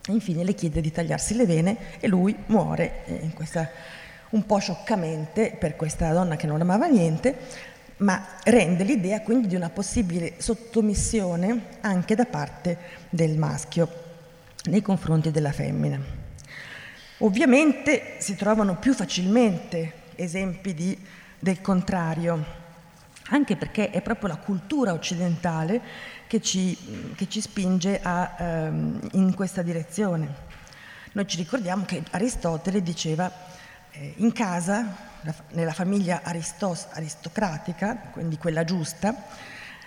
infine 0.08 0.44
le 0.44 0.54
chiede 0.54 0.80
di 0.80 0.90
tagliarsi 0.90 1.34
le 1.34 1.46
vene 1.46 1.76
e 2.00 2.08
lui 2.08 2.36
muore 2.46 3.04
eh, 3.06 3.30
questa, 3.34 3.68
un 4.30 4.46
po' 4.46 4.58
scioccamente 4.58 5.56
per 5.58 5.76
questa 5.76 6.12
donna 6.12 6.36
che 6.36 6.46
non 6.46 6.60
amava 6.60 6.86
niente, 6.86 7.36
ma 7.98 8.24
rende 8.44 8.84
l'idea 8.84 9.20
quindi 9.20 9.48
di 9.48 9.56
una 9.56 9.70
possibile 9.70 10.34
sottomissione 10.38 11.78
anche 11.80 12.14
da 12.14 12.24
parte 12.24 12.78
del 13.10 13.36
maschio 13.36 14.00
nei 14.64 14.82
confronti 14.82 15.30
della 15.30 15.52
femmina. 15.52 16.21
Ovviamente 17.24 18.16
si 18.18 18.34
trovano 18.34 18.76
più 18.78 18.92
facilmente 18.92 20.10
esempi 20.16 20.74
di, 20.74 20.98
del 21.38 21.60
contrario, 21.60 22.44
anche 23.28 23.56
perché 23.56 23.90
è 23.90 24.02
proprio 24.02 24.30
la 24.30 24.38
cultura 24.38 24.92
occidentale 24.92 25.80
che 26.26 26.40
ci, 26.40 26.76
che 27.14 27.28
ci 27.28 27.40
spinge 27.40 28.00
a, 28.02 28.34
ehm, 28.36 29.08
in 29.12 29.34
questa 29.34 29.62
direzione. 29.62 30.34
Noi 31.12 31.28
ci 31.28 31.36
ricordiamo 31.36 31.84
che 31.84 32.02
Aristotele 32.10 32.82
diceva 32.82 33.30
eh, 33.92 34.14
in 34.16 34.32
casa, 34.32 34.84
la, 35.20 35.34
nella 35.50 35.72
famiglia 35.72 36.22
aristos, 36.24 36.88
aristocratica, 36.90 38.08
quindi 38.10 38.36
quella 38.36 38.64
giusta, 38.64 39.14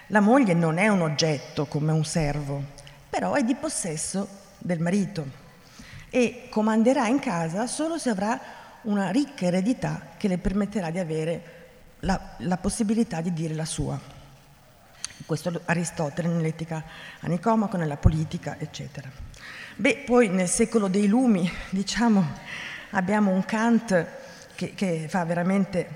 la 0.08 0.22
moglie 0.22 0.54
non 0.54 0.78
è 0.78 0.88
un 0.88 1.02
oggetto 1.02 1.66
come 1.66 1.92
un 1.92 2.06
servo, 2.06 2.64
però 3.10 3.34
è 3.34 3.44
di 3.44 3.56
possesso 3.56 4.26
del 4.58 4.80
marito 4.80 5.44
e 6.16 6.48
comanderà 6.48 7.08
in 7.08 7.20
casa 7.20 7.68
solo 7.68 7.98
se 7.98 8.10
avrà 8.10 8.40
una 8.84 9.10
ricca 9.10 9.48
eredità 9.48 10.12
che 10.16 10.30
le 10.30 10.38
permetterà 10.38 10.90
di 10.90 10.98
avere 10.98 11.42
la, 12.00 12.36
la 12.38 12.56
possibilità 12.56 13.20
di 13.20 13.34
dire 13.34 13.54
la 13.54 13.66
sua. 13.66 14.00
Questo 15.26 15.60
Aristotele 15.66 16.30
nell'etica 16.30 16.86
a 17.20 17.28
Nicomaco, 17.28 17.76
nella 17.76 17.98
politica, 17.98 18.56
eccetera. 18.58 19.12
Beh, 19.76 20.04
poi 20.06 20.30
nel 20.30 20.48
secolo 20.48 20.88
dei 20.88 21.08
lumi, 21.08 21.52
diciamo, 21.72 22.26
abbiamo 22.92 23.32
un 23.32 23.44
Kant 23.44 24.08
che, 24.56 24.74
che 24.74 25.08
fa 25.10 25.26
veramente, 25.26 25.90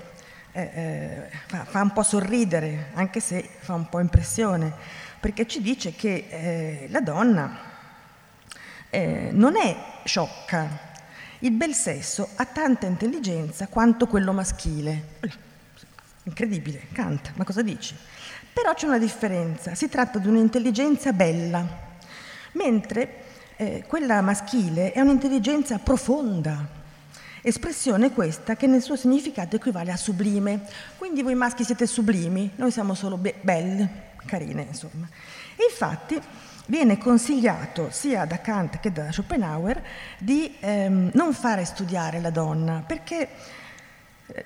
eh, 0.52 0.60
eh, 0.60 1.30
fa, 1.46 1.64
fa, 1.64 1.80
un 1.80 1.92
po' 1.92 2.02
sorridere, 2.02 2.90
anche 2.92 3.20
se 3.20 3.48
fa 3.60 3.72
un 3.72 3.88
po' 3.88 4.00
impressione, 4.00 4.70
perché 5.18 5.46
ci 5.46 5.62
dice 5.62 5.94
che 5.94 6.26
eh, 6.28 6.88
la 6.90 7.00
donna 7.00 7.69
eh, 8.90 9.30
non 9.32 9.56
è 9.56 9.76
sciocca. 10.04 10.88
Il 11.40 11.52
bel 11.52 11.74
sesso 11.74 12.28
ha 12.34 12.44
tanta 12.44 12.86
intelligenza 12.86 13.68
quanto 13.68 14.06
quello 14.06 14.32
maschile. 14.32 15.18
Incredibile, 16.24 16.88
Kant, 16.92 17.32
ma 17.36 17.44
cosa 17.44 17.62
dici? 17.62 17.94
Però 18.52 18.74
c'è 18.74 18.86
una 18.86 18.98
differenza, 18.98 19.74
si 19.74 19.88
tratta 19.88 20.18
di 20.18 20.28
un'intelligenza 20.28 21.12
bella, 21.12 21.64
mentre 22.52 23.22
eh, 23.56 23.84
quella 23.86 24.20
maschile 24.20 24.92
è 24.92 25.00
un'intelligenza 25.00 25.78
profonda, 25.78 26.66
espressione 27.42 28.12
questa 28.12 28.56
che 28.56 28.66
nel 28.66 28.82
suo 28.82 28.96
significato 28.96 29.56
equivale 29.56 29.92
a 29.92 29.96
sublime. 29.96 30.66
Quindi 30.98 31.22
voi 31.22 31.34
maschi 31.34 31.64
siete 31.64 31.86
sublimi, 31.86 32.50
noi 32.56 32.70
siamo 32.70 32.94
solo 32.94 33.16
be- 33.16 33.36
belle, 33.40 34.10
carine, 34.26 34.66
insomma. 34.68 35.08
E 35.56 35.64
infatti 35.70 36.20
viene 36.70 36.98
consigliato 36.98 37.88
sia 37.90 38.24
da 38.24 38.40
Kant 38.40 38.78
che 38.78 38.92
da 38.92 39.10
Schopenhauer 39.10 39.82
di 40.18 40.54
ehm, 40.60 41.10
non 41.14 41.34
fare 41.34 41.64
studiare 41.64 42.20
la 42.20 42.30
donna, 42.30 42.84
perché 42.86 43.28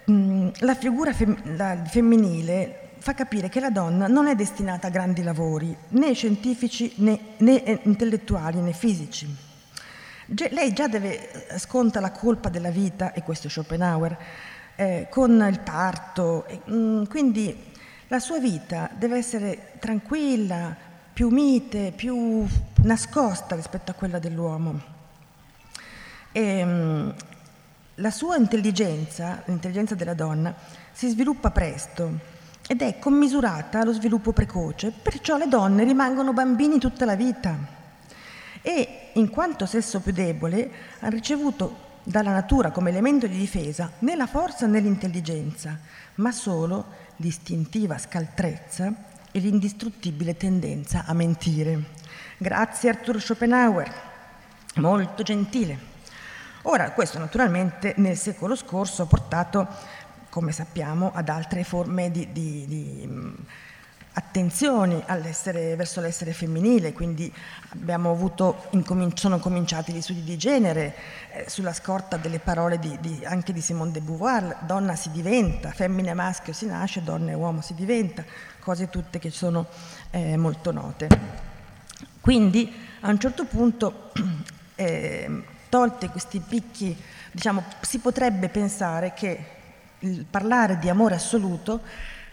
ehm, 0.07 0.51
la 0.61 0.75
figura 0.75 1.13
fem- 1.13 1.55
la 1.57 1.85
femminile 1.85 2.93
fa 2.97 3.13
capire 3.13 3.51
che 3.51 3.61
la 3.61 3.69
donna 3.69 4.07
non 4.07 4.27
è 4.27 4.35
destinata 4.35 4.87
a 4.87 4.91
grandi 4.91 5.23
lavori, 5.23 5.77
né 5.89 6.15
scientifici 6.15 6.95
né, 6.97 7.19
né 7.37 7.63
eh, 7.63 7.81
intellettuali 7.83 8.59
né 8.61 8.73
fisici. 8.73 9.29
Ge- 10.25 10.49
lei 10.51 10.73
già 10.73 10.89
deve, 10.89 11.49
eh, 11.49 11.59
sconta 11.59 12.01
la 12.01 12.11
colpa 12.11 12.49
della 12.49 12.71
vita, 12.71 13.13
e 13.13 13.23
questo 13.23 13.49
è 13.49 13.51
Schopenhauer, 13.51 14.17
eh, 14.77 15.09
con 15.11 15.47
il 15.47 15.61
parto, 15.61 16.47
e, 16.47 16.61
mh, 16.65 16.75
mm, 16.75 17.05
quindi 17.05 17.73
la 18.09 18.19
sua 18.19 18.39
vita 18.39 18.89
deve 18.97 19.19
essere 19.19 19.73
tranquilla, 19.79 20.75
più 21.15 21.29
mite, 21.29 21.93
più 21.95 22.45
nascosta 22.83 23.55
rispetto 23.55 23.93
a 23.93 23.95
quella 23.95 24.19
dell'uomo. 24.19 24.81
E, 26.33 26.41
ehm, 26.41 27.15
la 27.99 28.11
sua 28.11 28.37
intelligenza, 28.37 29.41
l'intelligenza 29.47 29.95
della 29.95 30.15
donna, 30.15 30.53
si 30.91 31.09
sviluppa 31.09 31.53
presto 31.53 32.33
ed 32.67 32.83
è 32.83 32.99
commisurata 32.99 33.79
allo 33.79 33.93
sviluppo 33.93 34.33
precoce, 34.33 34.91
perciò 34.91 35.37
le 35.37 35.47
donne 35.47 35.85
rimangono 35.85 36.33
bambini 36.33 36.81
tutta 36.81 37.05
la 37.05 37.15
vita 37.15 37.57
e, 38.61 39.11
in 39.13 39.31
quanto 39.31 39.67
sesso 39.67 40.01
più 40.01 40.11
debole, 40.11 40.69
ha 40.99 41.09
ricevuto 41.09 41.83
dalla 42.03 42.33
natura 42.33 42.73
come 42.73 42.91
elemento 42.91 43.29
di 43.29 43.39
difesa 43.39 43.93
né 44.01 44.17
la 44.17 44.27
forza 44.27 44.67
né 44.67 44.81
l'intelligenza, 44.81 45.79
ma 46.17 46.33
solo 46.33 46.87
l'istintiva 47.19 47.99
scaltrezza 47.99 49.13
e 49.37 49.41
l'indistruttibile 49.41 50.37
tendenza 50.37 51.07
a 51.07 51.13
mentire. 51.13 51.83
Grazie 52.39 52.91
Arthur 52.91 53.21
Schopenhauer, 53.21 53.93
molto 54.77 55.25
gentile. 55.25 55.77
Ora, 56.63 56.93
questo 56.93 57.19
naturalmente 57.19 57.95
nel 57.97 58.17
secolo 58.17 58.55
scorso 58.55 59.03
ha 59.03 59.07
portato, 59.07 59.67
come 60.31 60.53
sappiamo, 60.53 61.11
ad 61.13 61.29
altre 61.29 61.65
forme 61.65 62.13
di, 62.13 62.31
di, 62.31 62.65
di 62.69 63.35
attenzioni 64.17 65.03
verso 65.77 66.01
l'essere 66.01 66.33
femminile, 66.33 66.93
quindi 66.93 67.33
avuto, 67.87 68.69
sono 69.15 69.39
cominciati 69.39 69.93
gli 69.93 70.01
studi 70.01 70.23
di 70.23 70.37
genere 70.37 70.95
eh, 71.33 71.45
sulla 71.49 71.73
scorta 71.73 72.17
delle 72.17 72.39
parole 72.39 72.79
di, 72.79 72.97
di, 73.01 73.25
anche 73.25 73.53
di 73.53 73.61
Simone 73.61 73.91
de 73.91 74.01
Beauvoir, 74.01 74.59
donna 74.67 74.95
si 74.95 75.11
diventa, 75.11 75.71
femmina 75.71 76.13
e 76.13 76.15
maschio 76.15 76.53
si 76.53 76.67
nasce, 76.67 77.03
donna 77.03 77.33
e 77.33 77.35
uomo 77.35 77.61
si 77.61 77.75
diventa, 77.75 78.25
cose 78.61 78.89
tutte 78.89 79.19
che 79.19 79.31
sono 79.31 79.67
eh, 80.11 80.37
molto 80.37 80.71
note. 80.71 81.09
Quindi 82.21 82.73
a 83.01 83.09
un 83.09 83.19
certo 83.19 83.45
punto, 83.45 84.13
eh, 84.77 85.43
tolte 85.69 86.09
questi 86.09 86.39
picchi, 86.39 86.97
diciamo, 87.33 87.65
si 87.81 87.99
potrebbe 87.99 88.49
pensare 88.49 89.13
che 89.13 89.47
il 90.01 90.25
parlare 90.25 90.79
di 90.79 90.89
amore 90.89 91.17
assoluto 91.17 91.81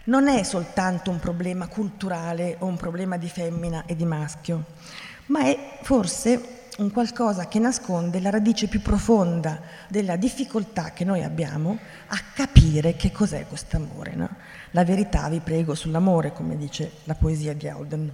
non 0.04 0.28
è 0.28 0.42
soltanto 0.42 1.10
un 1.10 1.18
problema 1.18 1.68
culturale 1.68 2.56
o 2.58 2.66
un 2.66 2.76
problema 2.76 3.16
di 3.16 3.28
femmina 3.28 3.84
e 3.86 3.94
di 3.94 4.04
maschio, 4.04 4.64
ma 5.26 5.44
è 5.44 5.78
forse 5.82 6.60
un 6.78 6.90
qualcosa 6.90 7.48
che 7.48 7.58
nasconde 7.58 8.18
la 8.20 8.30
radice 8.30 8.66
più 8.66 8.80
profonda 8.80 9.60
della 9.88 10.16
difficoltà 10.16 10.92
che 10.92 11.04
noi 11.04 11.22
abbiamo 11.22 11.78
a 12.08 12.18
capire 12.34 12.96
che 12.96 13.12
cos'è 13.12 13.46
questo 13.46 13.76
amore. 13.76 14.14
No? 14.14 14.28
La 14.70 14.84
verità, 14.84 15.28
vi 15.28 15.40
prego, 15.40 15.74
sull'amore, 15.74 16.32
come 16.32 16.56
dice 16.56 16.92
la 17.04 17.14
poesia 17.14 17.52
di 17.52 17.68
Auden. 17.68 18.10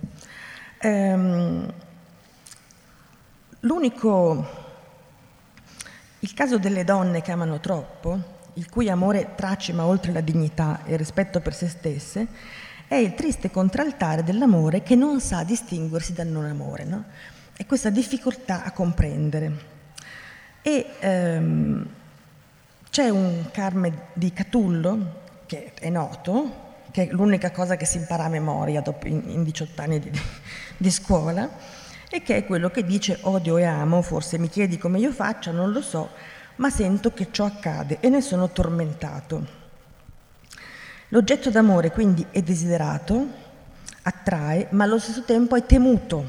Ehm, 0.79 1.73
l'unico, 3.61 4.47
il 6.19 6.35
caso 6.35 6.59
delle 6.59 6.83
donne 6.83 7.23
che 7.23 7.31
amano 7.31 7.61
troppo, 7.61 8.38
il 8.59 8.69
cui 8.69 8.91
amore 8.91 9.35
tracima 9.37 9.87
oltre 9.87 10.11
la 10.13 10.21
dignità 10.21 10.81
e 10.85 10.93
il 10.93 10.99
rispetto 10.99 11.41
per 11.41 11.55
se 11.55 11.69
stesse, 11.69 12.27
è 12.89 12.97
il 12.97 13.15
triste 13.15 13.51
contraltare 13.51 14.25
dell'amore 14.25 14.83
che 14.83 14.97
non 14.97 15.21
sa 15.21 15.45
distinguersi 15.45 16.13
dal 16.13 16.27
non 16.27 16.45
amore. 16.45 16.85
No? 16.85 17.05
È 17.57 17.65
questa 17.67 17.91
difficoltà 17.91 18.65
a 18.65 18.73
comprendere. 18.73 19.77
E 20.61 20.87
ehm, 20.99 21.89
c'è 22.91 23.09
un 23.11 23.45
Carme 23.53 24.09
di 24.13 24.33
Catullo, 24.33 25.27
che 25.47 25.73
è 25.75 25.89
noto, 25.89 26.67
che 26.91 27.09
è 27.09 27.13
l'unica 27.13 27.53
cosa 27.53 27.77
che 27.77 27.85
si 27.85 27.99
impara 27.99 28.25
a 28.25 28.29
memoria 28.29 28.81
dopo 28.81 29.07
in, 29.07 29.23
in 29.27 29.45
18 29.45 29.83
anni 29.83 30.01
di, 30.01 30.11
di 30.77 30.91
scuola, 30.91 31.49
e 32.11 32.23
che 32.23 32.39
è 32.39 32.45
quello 32.45 32.71
che 32.71 32.85
dice 32.85 33.19
odio 33.23 33.57
e 33.57 33.65
amo, 33.65 34.03
forse 34.03 34.37
mi 34.39 34.49
chiedi 34.49 34.79
come 34.79 34.99
io 34.99 35.13
faccia, 35.13 35.53
non 35.53 35.71
lo 35.71 35.83
so, 35.83 36.11
ma 36.59 36.71
sento 36.71 37.13
che 37.13 37.29
ciò 37.31 37.45
accade 37.45 37.99
e 38.01 38.09
ne 38.09 38.21
sono 38.21 38.51
tormentato. 38.51 39.57
L'oggetto 41.09 41.51
d'amore 41.51 41.91
quindi 41.91 42.27
è 42.31 42.43
desiderato, 42.43 43.27
attrae, 44.03 44.69
ma 44.71 44.85
allo 44.85 44.99
stesso 44.99 45.23
tempo 45.23 45.57
è 45.57 45.65
temuto, 45.65 46.29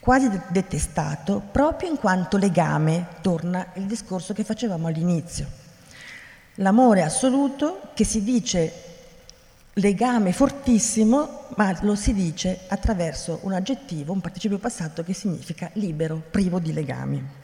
quasi 0.00 0.30
detestato, 0.48 1.42
proprio 1.50 1.90
in 1.90 1.96
quanto 1.96 2.36
legame, 2.36 3.08
torna 3.20 3.72
il 3.74 3.84
discorso 3.84 4.32
che 4.32 4.44
facevamo 4.44 4.86
all'inizio. 4.86 5.62
L'amore 6.56 7.02
assoluto 7.02 7.90
che 7.94 8.04
si 8.04 8.22
dice 8.22 8.72
legame 9.74 10.32
fortissimo, 10.32 11.46
ma 11.56 11.76
lo 11.82 11.94
si 11.96 12.14
dice 12.14 12.60
attraverso 12.68 13.40
un 13.42 13.52
aggettivo, 13.52 14.12
un 14.12 14.20
participio 14.20 14.58
passato 14.58 15.02
che 15.02 15.12
significa 15.12 15.68
libero, 15.74 16.22
privo 16.30 16.58
di 16.60 16.72
legami. 16.72 17.43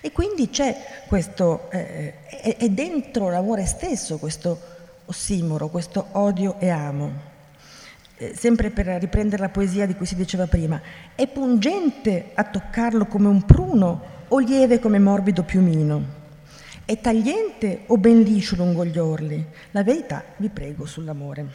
E 0.00 0.12
quindi 0.12 0.48
c'è 0.48 1.04
questo, 1.06 1.70
eh, 1.70 2.26
è, 2.26 2.56
è 2.56 2.68
dentro 2.68 3.28
l'amore 3.28 3.66
stesso 3.66 4.18
questo 4.18 4.58
ossimoro, 5.06 5.68
questo 5.68 6.06
odio 6.12 6.56
e 6.58 6.68
amo. 6.70 7.28
Eh, 8.16 8.34
sempre 8.34 8.70
per 8.70 8.86
riprendere 8.86 9.42
la 9.42 9.48
poesia 9.48 9.86
di 9.86 9.94
cui 9.94 10.06
si 10.06 10.14
diceva 10.14 10.46
prima, 10.46 10.80
è 11.14 11.26
pungente 11.26 12.30
a 12.34 12.44
toccarlo 12.44 13.06
come 13.06 13.28
un 13.28 13.44
pruno 13.44 14.18
o 14.28 14.38
lieve 14.38 14.78
come 14.78 14.98
morbido 14.98 15.42
piumino? 15.42 16.18
È 16.84 17.00
tagliente 17.00 17.82
o 17.86 17.98
ben 17.98 18.22
liscio 18.22 18.56
lungo 18.56 18.84
gli 18.84 18.98
orli? 18.98 19.44
La 19.72 19.82
verità 19.82 20.24
vi 20.36 20.48
prego 20.48 20.86
sull'amore. 20.86 21.46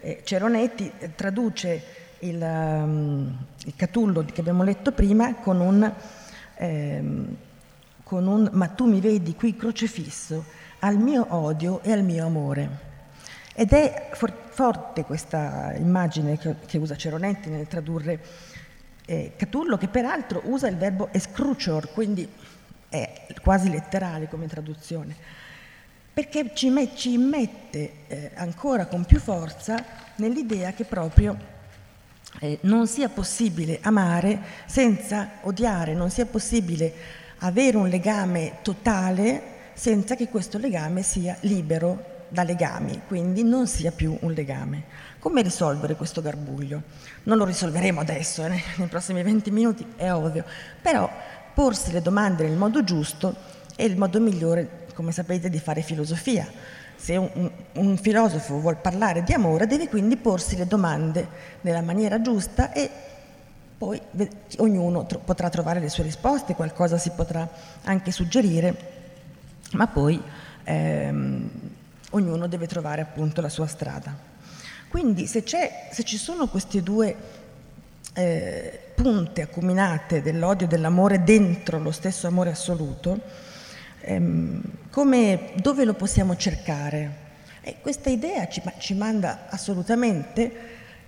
Eh, 0.00 0.20
Ceronetti 0.24 0.90
eh, 0.98 1.14
traduce 1.14 1.82
il, 2.20 2.40
um, 2.40 3.36
il, 3.64 3.72
Catullo 3.76 4.24
che 4.24 4.40
abbiamo 4.40 4.62
letto 4.62 4.92
prima 4.92 5.34
con 5.36 5.60
un, 5.60 5.92
ehm, 6.64 7.36
con 8.02 8.26
un 8.26 8.48
ma 8.52 8.68
tu 8.68 8.86
mi 8.86 9.00
vedi 9.00 9.34
qui 9.34 9.56
crocefisso 9.56 10.44
al 10.80 10.96
mio 10.98 11.26
odio 11.30 11.82
e 11.82 11.92
al 11.92 12.02
mio 12.02 12.26
amore. 12.26 12.92
Ed 13.54 13.72
è 13.72 14.10
for- 14.12 14.48
forte 14.50 15.04
questa 15.04 15.74
immagine 15.76 16.38
che, 16.38 16.56
che, 16.66 16.78
usa 16.78 16.96
Ceronetti 16.96 17.48
nel 17.48 17.66
tradurre 17.66 18.20
eh, 19.06 19.32
Catullo, 19.36 19.76
che 19.76 19.88
peraltro 19.88 20.42
usa 20.44 20.68
il 20.68 20.76
verbo 20.76 21.08
escrucior, 21.12 21.92
quindi 21.92 22.28
è 22.88 23.26
quasi 23.42 23.70
letterale 23.70 24.28
come 24.28 24.46
traduzione, 24.46 25.14
perché 26.12 26.50
ci, 26.54 26.68
met, 26.70 26.94
ci 26.94 27.16
mette 27.16 27.92
eh, 28.06 28.30
ancora 28.34 28.86
con 28.86 29.04
più 29.04 29.18
forza 29.18 29.82
nell'idea 30.16 30.72
che 30.72 30.84
proprio 30.84 31.52
eh, 32.40 32.58
non 32.62 32.86
sia 32.86 33.08
possibile 33.08 33.78
amare 33.82 34.40
senza 34.66 35.38
odiare, 35.42 35.94
non 35.94 36.10
sia 36.10 36.26
possibile 36.26 36.92
avere 37.38 37.76
un 37.76 37.88
legame 37.88 38.58
totale 38.62 39.52
senza 39.74 40.14
che 40.14 40.28
questo 40.28 40.58
legame 40.58 41.02
sia 41.02 41.36
libero 41.40 42.12
da 42.28 42.42
legami, 42.42 43.02
quindi 43.06 43.44
non 43.44 43.66
sia 43.66 43.92
più 43.92 44.16
un 44.20 44.32
legame. 44.32 44.84
Come 45.18 45.42
risolvere 45.42 45.94
questo 45.94 46.20
garbuglio? 46.20 46.82
Non 47.24 47.38
lo 47.38 47.44
risolveremo 47.44 48.00
adesso, 48.00 48.44
eh, 48.44 48.62
nei 48.76 48.88
prossimi 48.88 49.22
20 49.22 49.50
minuti, 49.50 49.86
è 49.96 50.10
ovvio, 50.12 50.44
però 50.82 51.10
porsi 51.54 51.92
le 51.92 52.02
domande 52.02 52.44
nel 52.44 52.56
modo 52.56 52.82
giusto 52.82 53.34
è 53.76 53.82
il 53.84 53.96
modo 53.96 54.20
migliore, 54.20 54.86
come 54.94 55.12
sapete, 55.12 55.48
di 55.48 55.58
fare 55.58 55.82
filosofia. 55.82 56.46
Se 56.96 57.16
un, 57.16 57.50
un, 57.74 57.96
filosofo 57.98 58.58
vuole 58.60 58.76
parlare 58.76 59.22
di 59.22 59.32
amore 59.32 59.66
deve 59.66 59.88
quindi 59.88 60.16
porsi 60.16 60.56
le 60.56 60.66
domande 60.66 61.26
nella 61.60 61.82
maniera 61.82 62.20
giusta 62.20 62.72
e 62.72 62.90
poi 63.76 64.00
ognuno 64.58 65.04
tro- 65.04 65.18
potrà 65.18 65.50
trovare 65.50 65.80
le 65.80 65.88
sue 65.88 66.04
risposte, 66.04 66.54
qualcosa 66.54 66.96
si 66.96 67.10
potrà 67.10 67.46
anche 67.84 68.10
suggerire, 68.10 68.76
ma 69.72 69.86
poi 69.86 70.22
ehm, 70.64 71.50
ognuno 72.10 72.46
deve 72.46 72.66
trovare 72.66 73.02
appunto 73.02 73.40
la 73.40 73.48
sua 73.48 73.66
strada. 73.66 74.16
Quindi 74.88 75.26
se, 75.26 75.44
se 75.46 76.02
ci 76.04 76.16
sono 76.16 76.46
queste 76.46 76.82
due 76.82 77.16
eh, 78.14 78.80
punte 78.94 79.42
accuminate 79.42 80.22
dell'odio 80.22 80.66
e 80.66 80.68
dell'amore 80.68 81.24
dentro 81.24 81.78
lo 81.78 81.90
stesso 81.90 82.26
amore 82.28 82.50
assoluto, 82.50 83.20
ehm, 84.04 84.62
come, 84.90 85.52
dove 85.56 85.84
lo 85.84 85.94
possiamo 85.94 86.36
cercare? 86.36 87.22
E 87.60 87.76
questa 87.80 88.10
idea 88.10 88.46
ci, 88.48 88.62
ci 88.78 88.94
manda 88.94 89.46
assolutamente, 89.48 90.52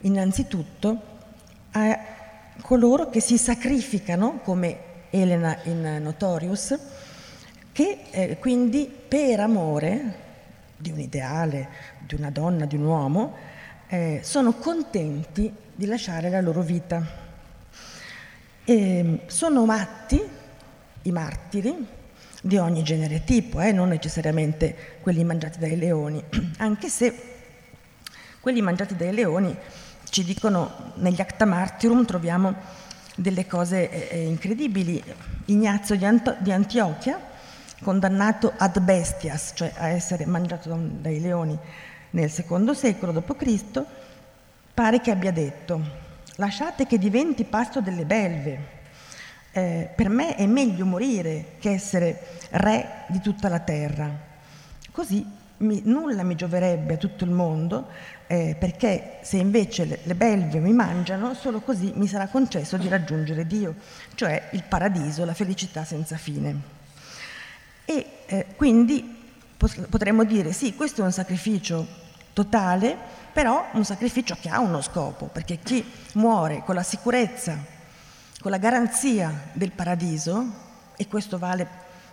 innanzitutto, 0.00 1.00
a 1.72 1.98
coloro 2.62 3.10
che 3.10 3.20
si 3.20 3.36
sacrificano, 3.36 4.40
come 4.42 4.78
Elena 5.10 5.58
in 5.64 5.98
Notorious, 6.00 6.78
che 7.72 7.98
eh, 8.10 8.38
quindi 8.38 8.90
per 9.08 9.40
amore 9.40 10.24
di 10.76 10.90
un 10.90 10.98
ideale, 10.98 11.68
di 12.00 12.14
una 12.14 12.30
donna, 12.30 12.64
di 12.64 12.76
un 12.76 12.84
uomo, 12.84 13.34
eh, 13.88 14.20
sono 14.22 14.54
contenti 14.54 15.52
di 15.74 15.86
lasciare 15.86 16.30
la 16.30 16.40
loro 16.40 16.62
vita. 16.62 17.24
E 18.64 19.20
sono 19.26 19.64
matti, 19.64 20.20
i 21.02 21.10
martiri, 21.12 21.86
di 22.46 22.58
ogni 22.58 22.84
genere 22.84 23.16
e 23.16 23.24
tipo, 23.24 23.60
eh, 23.60 23.72
non 23.72 23.88
necessariamente 23.88 24.98
quelli 25.00 25.24
mangiati 25.24 25.58
dai 25.58 25.76
leoni, 25.76 26.22
anche 26.58 26.88
se 26.88 27.14
quelli 28.40 28.62
mangiati 28.62 28.94
dai 28.94 29.12
leoni 29.12 29.56
ci 30.08 30.22
dicono 30.22 30.92
negli 30.94 31.20
Acta 31.20 31.44
Martyrum 31.44 32.04
troviamo 32.04 32.54
delle 33.16 33.46
cose 33.46 33.90
eh, 33.90 34.08
eh 34.10 34.26
incredibili. 34.26 35.02
Ignazio 35.46 35.96
di, 35.96 36.04
Anto- 36.04 36.36
di, 36.38 36.52
Antiochia, 36.52 37.20
condannato 37.82 38.52
ad 38.56 38.78
bestias, 38.80 39.52
cioè 39.54 39.72
a 39.76 39.88
essere 39.88 40.24
mangiato 40.26 40.76
dai 40.78 41.20
leoni 41.20 41.58
nel 42.10 42.30
secondo 42.30 42.74
secolo 42.74 43.12
d.C., 43.12 43.82
pare 44.72 45.00
che 45.00 45.10
abbia 45.10 45.32
detto, 45.32 45.80
lasciate 46.36 46.86
che 46.86 46.98
diventi 46.98 47.44
pasto 47.44 47.80
delle 47.80 48.04
belve. 48.04 48.75
Eh, 49.56 49.88
per 49.94 50.10
me 50.10 50.34
è 50.34 50.44
meglio 50.44 50.84
morire 50.84 51.54
che 51.58 51.70
essere 51.70 52.40
re 52.50 53.06
di 53.08 53.20
tutta 53.20 53.48
la 53.48 53.60
terra. 53.60 54.14
Così 54.92 55.24
mi, 55.58 55.80
nulla 55.82 56.24
mi 56.24 56.34
gioverebbe 56.34 56.92
a 56.92 56.96
tutto 56.98 57.24
il 57.24 57.30
mondo, 57.30 57.86
eh, 58.26 58.54
perché 58.58 59.20
se 59.22 59.38
invece 59.38 59.86
le, 59.86 60.00
le, 60.02 60.14
belve 60.14 60.58
mi 60.58 60.74
mangiano, 60.74 61.32
solo 61.32 61.60
così 61.60 61.90
mi 61.94 62.06
sarà 62.06 62.26
concesso 62.26 62.76
di 62.76 62.86
raggiungere 62.88 63.46
Dio, 63.46 63.76
cioè 64.14 64.50
il 64.52 64.62
paradiso, 64.62 65.24
la 65.24 65.32
felicità 65.32 65.86
senza 65.86 66.18
fine. 66.18 66.60
E 67.86 68.06
eh, 68.26 68.46
quindi 68.56 69.22
potremmo 69.56 70.24
dire 70.24 70.52
sì, 70.52 70.74
questo 70.74 71.00
è 71.00 71.04
un 71.06 71.12
sacrificio 71.12 71.86
totale, 72.34 72.94
però 73.32 73.68
un 73.72 73.86
sacrificio 73.86 74.36
che 74.38 74.50
ha 74.50 74.60
uno 74.60 74.82
scopo, 74.82 75.30
perché 75.32 75.60
chi 75.62 75.82
muore 76.12 76.62
con 76.62 76.74
la 76.74 76.82
sicurezza, 76.82 77.74
con 78.46 78.54
la 78.54 78.60
garanzia 78.60 79.48
del 79.54 79.72
paradiso, 79.72 80.44
e 80.96 81.08
questo 81.08 81.36
vale 81.36 81.66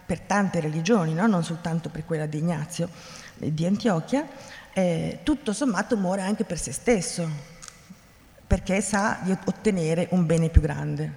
per 0.04 0.20
tante 0.22 0.60
religioni, 0.60 1.14
no? 1.14 1.28
non 1.28 1.44
soltanto 1.44 1.90
per 1.90 2.08
quella 2.08 2.26
di 2.26 2.40
Ignazio 2.40 2.90
eh, 3.38 3.54
di 3.54 3.68
Antiochia, 3.68 4.28
eh, 4.74 5.20
tutto 5.22 5.54
sommato 5.54 5.96
muore 5.96 6.24
anche 6.24 6.44
per 6.44 6.58
se 6.58 6.72
stesso, 6.72 7.30
perché 8.48 8.82
sa 8.82 9.20
di 9.22 9.32
ottenere 9.46 10.08
un 10.10 10.26
bene 10.26 10.50
più 10.50 10.60
grande. 10.60 11.14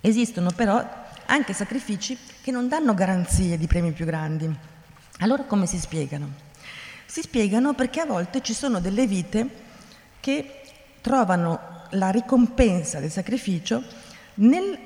Esistono 0.00 0.50
però 0.50 0.82
anche 1.26 1.52
sacrifici 1.52 2.16
che 2.42 2.50
non 2.50 2.66
danno 2.66 2.94
garanzie 2.94 3.58
di 3.58 3.66
premi 3.66 3.92
più 3.92 4.06
grandi. 4.06 4.50
Allora 5.18 5.42
come 5.42 5.66
si 5.66 5.78
spiegano? 5.78 6.32
Si 7.04 7.20
spiegano 7.20 7.74
perché 7.74 8.00
a 8.00 8.06
volte 8.06 8.40
ci 8.40 8.54
sono 8.54 8.80
delle 8.80 9.06
vite 9.06 9.48
che 10.20 10.62
trovano 11.02 11.76
la 11.90 12.10
ricompensa 12.10 13.00
del 13.00 13.10
sacrificio 13.10 13.82
nel, 14.34 14.78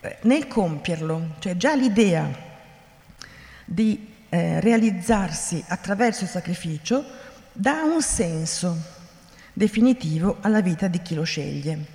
eh, 0.00 0.18
nel 0.22 0.46
compierlo, 0.46 1.34
cioè 1.38 1.56
già 1.56 1.74
l'idea 1.74 2.28
di 3.64 4.14
eh, 4.28 4.60
realizzarsi 4.60 5.62
attraverso 5.68 6.24
il 6.24 6.30
sacrificio 6.30 7.04
dà 7.52 7.82
un 7.82 8.02
senso 8.02 8.76
definitivo 9.52 10.38
alla 10.40 10.60
vita 10.60 10.86
di 10.88 11.00
chi 11.02 11.14
lo 11.14 11.24
sceglie. 11.24 11.94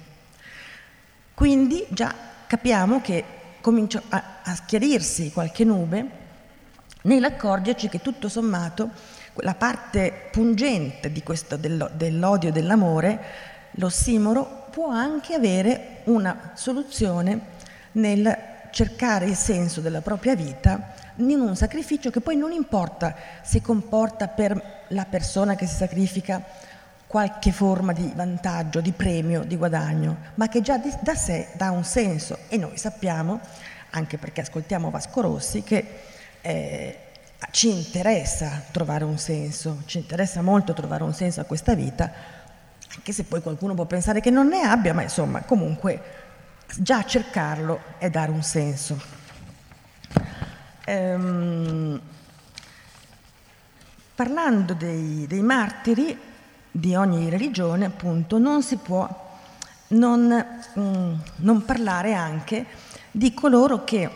Quindi 1.33 1.85
già 1.89 2.13
capiamo 2.47 3.01
che 3.01 3.23
comincia 3.61 4.01
a, 4.09 4.39
a 4.43 4.55
schiarirsi 4.55 5.31
qualche 5.31 5.63
nube 5.63 6.19
nell'accorgerci 7.03 7.89
che 7.89 8.01
tutto 8.01 8.29
sommato 8.29 8.89
la 9.35 9.55
parte 9.55 10.29
pungente 10.31 11.11
questo, 11.23 11.57
dell'odio 11.57 12.49
e 12.49 12.51
dell'amore, 12.51 13.23
l'ossimoro, 13.71 14.67
può 14.71 14.89
anche 14.89 15.33
avere 15.33 16.01
una 16.05 16.51
soluzione 16.55 17.59
nel 17.93 18.49
cercare 18.71 19.25
il 19.25 19.35
senso 19.35 19.81
della 19.81 20.01
propria 20.01 20.35
vita 20.35 20.93
in 21.17 21.39
un 21.39 21.55
sacrificio 21.55 22.09
che 22.09 22.21
poi 22.21 22.37
non 22.37 22.51
importa 22.51 23.15
se 23.43 23.61
comporta 23.61 24.27
per 24.27 24.85
la 24.87 25.05
persona 25.05 25.55
che 25.55 25.67
si 25.67 25.75
sacrifica 25.75 26.41
qualche 27.05 27.51
forma 27.51 27.91
di 27.91 28.09
vantaggio, 28.15 28.79
di 28.79 28.93
premio, 28.93 29.43
di 29.43 29.57
guadagno, 29.57 30.15
ma 30.35 30.47
che 30.47 30.61
già 30.61 30.79
da 31.01 31.13
sé 31.13 31.49
dà 31.53 31.69
un 31.71 31.83
senso. 31.83 32.37
E 32.47 32.55
noi 32.55 32.77
sappiamo, 32.77 33.41
anche 33.89 34.17
perché 34.17 34.39
ascoltiamo 34.39 34.89
Vasco 34.89 35.19
Rossi, 35.19 35.61
che 35.61 35.85
eh, 36.39 36.97
ci 37.51 37.69
interessa 37.69 38.63
trovare 38.71 39.03
un 39.03 39.17
senso, 39.17 39.81
ci 39.87 39.97
interessa 39.97 40.41
molto 40.41 40.71
trovare 40.71 41.03
un 41.03 41.13
senso 41.13 41.41
a 41.41 41.43
questa 41.43 41.75
vita, 41.75 42.11
anche 42.95 43.13
se 43.13 43.23
poi 43.23 43.41
qualcuno 43.41 43.73
può 43.73 43.85
pensare 43.85 44.19
che 44.21 44.29
non 44.29 44.47
ne 44.47 44.61
abbia, 44.61 44.93
ma 44.93 45.01
insomma 45.01 45.41
comunque 45.41 46.01
già 46.77 47.03
cercarlo 47.03 47.79
è 47.97 48.09
dare 48.09 48.31
un 48.31 48.43
senso. 48.43 48.99
Ehm, 50.85 52.01
parlando 54.15 54.73
dei, 54.73 55.25
dei 55.27 55.41
martiri 55.41 56.17
di 56.69 56.95
ogni 56.95 57.29
religione, 57.29 57.85
appunto, 57.85 58.37
non 58.37 58.63
si 58.63 58.77
può 58.77 59.29
non, 59.89 60.45
mm, 60.79 61.13
non 61.37 61.65
parlare 61.65 62.13
anche 62.13 62.65
di 63.11 63.33
coloro 63.33 63.83
che 63.83 64.09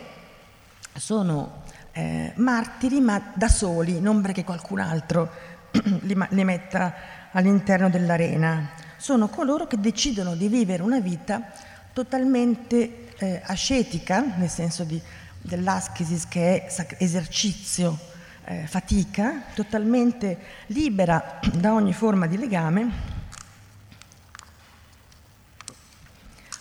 sono 0.94 1.62
eh, 1.92 2.32
martiri 2.36 3.00
ma 3.00 3.32
da 3.34 3.48
soli, 3.48 4.00
non 4.00 4.20
perché 4.20 4.44
qualcun 4.44 4.80
altro 4.80 5.30
li, 6.02 6.16
li 6.30 6.44
metta 6.44 6.94
all'interno 7.36 7.88
dell'arena. 7.88 8.70
Sono 8.96 9.28
coloro 9.28 9.66
che 9.66 9.78
decidono 9.78 10.34
di 10.34 10.48
vivere 10.48 10.82
una 10.82 11.00
vita 11.00 11.52
totalmente 11.92 13.14
eh, 13.18 13.40
ascetica, 13.44 14.36
nel 14.36 14.48
senso 14.48 14.84
di, 14.84 15.00
dell'aschesis 15.40 16.26
che 16.28 16.64
è 16.64 16.96
esercizio, 16.98 17.98
eh, 18.44 18.66
fatica, 18.66 19.42
totalmente 19.54 20.38
libera 20.66 21.38
da 21.52 21.74
ogni 21.74 21.92
forma 21.92 22.26
di 22.26 22.38
legame, 22.38 23.14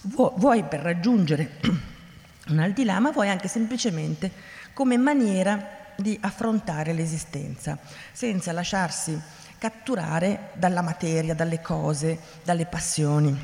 vuoi 0.02 0.64
per 0.64 0.82
raggiungere 0.82 1.58
un 2.50 2.60
aldilà, 2.60 3.00
ma 3.00 3.12
vuoi 3.12 3.30
anche 3.30 3.48
semplicemente 3.48 4.32
come 4.74 4.98
maniera 4.98 5.84
di 5.96 6.18
affrontare 6.22 6.92
l'esistenza, 6.92 7.78
senza 8.12 8.52
lasciarsi 8.52 9.18
catturare 9.66 10.50
dalla 10.54 10.84
materia, 10.84 11.34
dalle 11.34 11.60
cose, 11.60 12.20
dalle 12.44 12.68
passioni. 12.68 13.36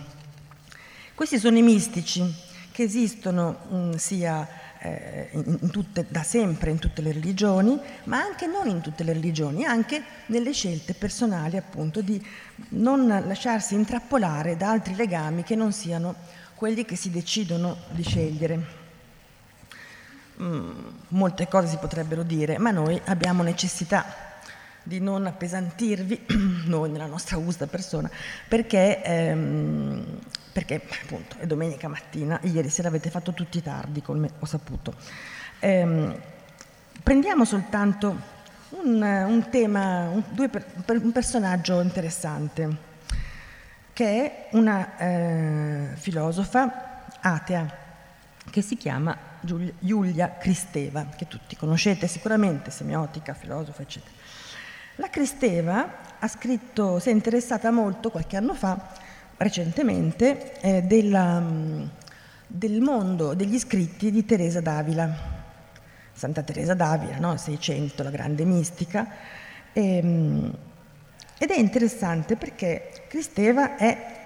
Questi 1.16 1.40
sono 1.40 1.58
i 1.58 1.64
mistici 1.64 2.24
che 2.72 2.84
esistono 2.84 3.58
mh, 3.68 3.76
mm, 3.76 3.92
sia 3.94 4.48
eh, 4.78 5.30
in 5.32 5.72
tutte, 5.72 6.06
da 6.08 6.22
sempre 6.22 6.70
in 6.70 6.78
tutte 6.78 7.02
le 7.02 7.12
religioni, 7.12 7.80
ma 8.04 8.22
anche 8.22 8.46
non 8.46 8.68
in 8.68 8.82
tutte 8.82 9.04
le 9.04 9.14
religioni, 9.14 9.66
anche 9.66 10.04
nelle 10.28 10.52
scelte 10.52 10.94
personali 10.94 11.58
appunto 11.58 12.02
di 12.02 12.24
non 12.70 13.08
lasciarsi 13.08 13.74
intrappolare 13.74 14.56
da 14.58 14.70
altri 14.70 14.94
legami 14.94 15.42
che 15.42 15.56
non 15.56 15.72
siano 15.72 16.14
quelli 16.54 16.86
che 16.86 16.96
si 16.96 17.10
decidono 17.10 17.78
di 17.90 18.04
scegliere. 18.04 18.80
Mm, 20.40 20.70
molte 21.10 21.48
cose 21.48 21.68
si 21.68 21.78
potrebbero 21.78 22.22
dire, 22.22 22.60
ma 22.60 22.70
noi 22.70 23.02
abbiamo 23.06 23.42
necessità 23.42 24.30
di 24.84 25.00
non 25.00 25.26
appesantirvi, 25.26 26.26
noi 26.66 26.90
nella 26.90 27.06
nostra 27.06 27.36
augusta 27.36 27.68
persona, 27.68 28.10
perché, 28.48 29.04
ehm, 29.04 30.20
perché 30.52 30.82
appunto 31.04 31.38
è 31.40 31.46
domenica 31.46 31.88
mattina, 31.88 32.40
ieri 32.44 32.70
sera 32.70 32.88
avete 32.88 33.10
fatto 33.10 33.34
tutti 33.34 33.62
tardi, 33.62 34.02
come 34.02 34.30
ho 34.40 34.46
saputo. 34.46 34.94
Ehm, 35.60 36.16
prendiamo 37.04 37.46
soltanto 37.46 38.40
un, 38.70 39.02
un 39.02 39.50
tema, 39.50 40.10
un, 40.10 40.24
due, 40.30 40.50
un 40.88 41.12
personaggio 41.12 41.82
interessante, 41.82 42.90
che 43.94 44.06
è 44.06 44.48
una 44.52 44.98
eh, 44.98 45.88
filosofa 45.96 47.06
atea 47.20 47.80
che 48.50 48.62
si 48.62 48.76
chiama 48.76 49.18
Giulia 49.42 50.38
Cristeva, 50.38 51.06
che 51.16 51.28
tutti 51.28 51.56
conoscete 51.56 52.08
sicuramente, 52.08 52.72
semiotica, 52.72 53.34
filosofa, 53.34 53.82
eccetera. 53.82 54.14
La 54.96 55.10
Cristeva 55.10 56.18
ha 56.20 56.28
scritto, 56.28 57.00
si 57.00 57.10
è 57.10 57.12
interessata 57.12 57.72
molto 57.72 58.12
qualche 58.12 58.38
anno 58.38 58.54
fa, 58.54 58.90
recentemente, 59.38 60.60
eh, 60.62 60.82
della, 60.84 61.40
mm, 61.40 61.84
del 62.46 62.82
mondo 62.82 63.34
degli 63.34 63.58
scritti 63.58 64.12
di 64.12 64.26
Teresa 64.26 64.60
d'Avila. 64.60 65.40
Santa 66.14 66.44
Teresa 66.44 66.74
d'Avila, 66.74 67.18
no? 67.18 67.38
600, 67.38 68.04
la 68.04 68.10
grande 68.10 68.44
mistica. 68.44 69.08
E, 69.72 69.98
ehm, 69.98 70.58
ed 71.38 71.50
è 71.50 71.58
interessante 71.58 72.36
perché 72.36 73.06
Cristeva 73.08 73.78
è 73.78 74.20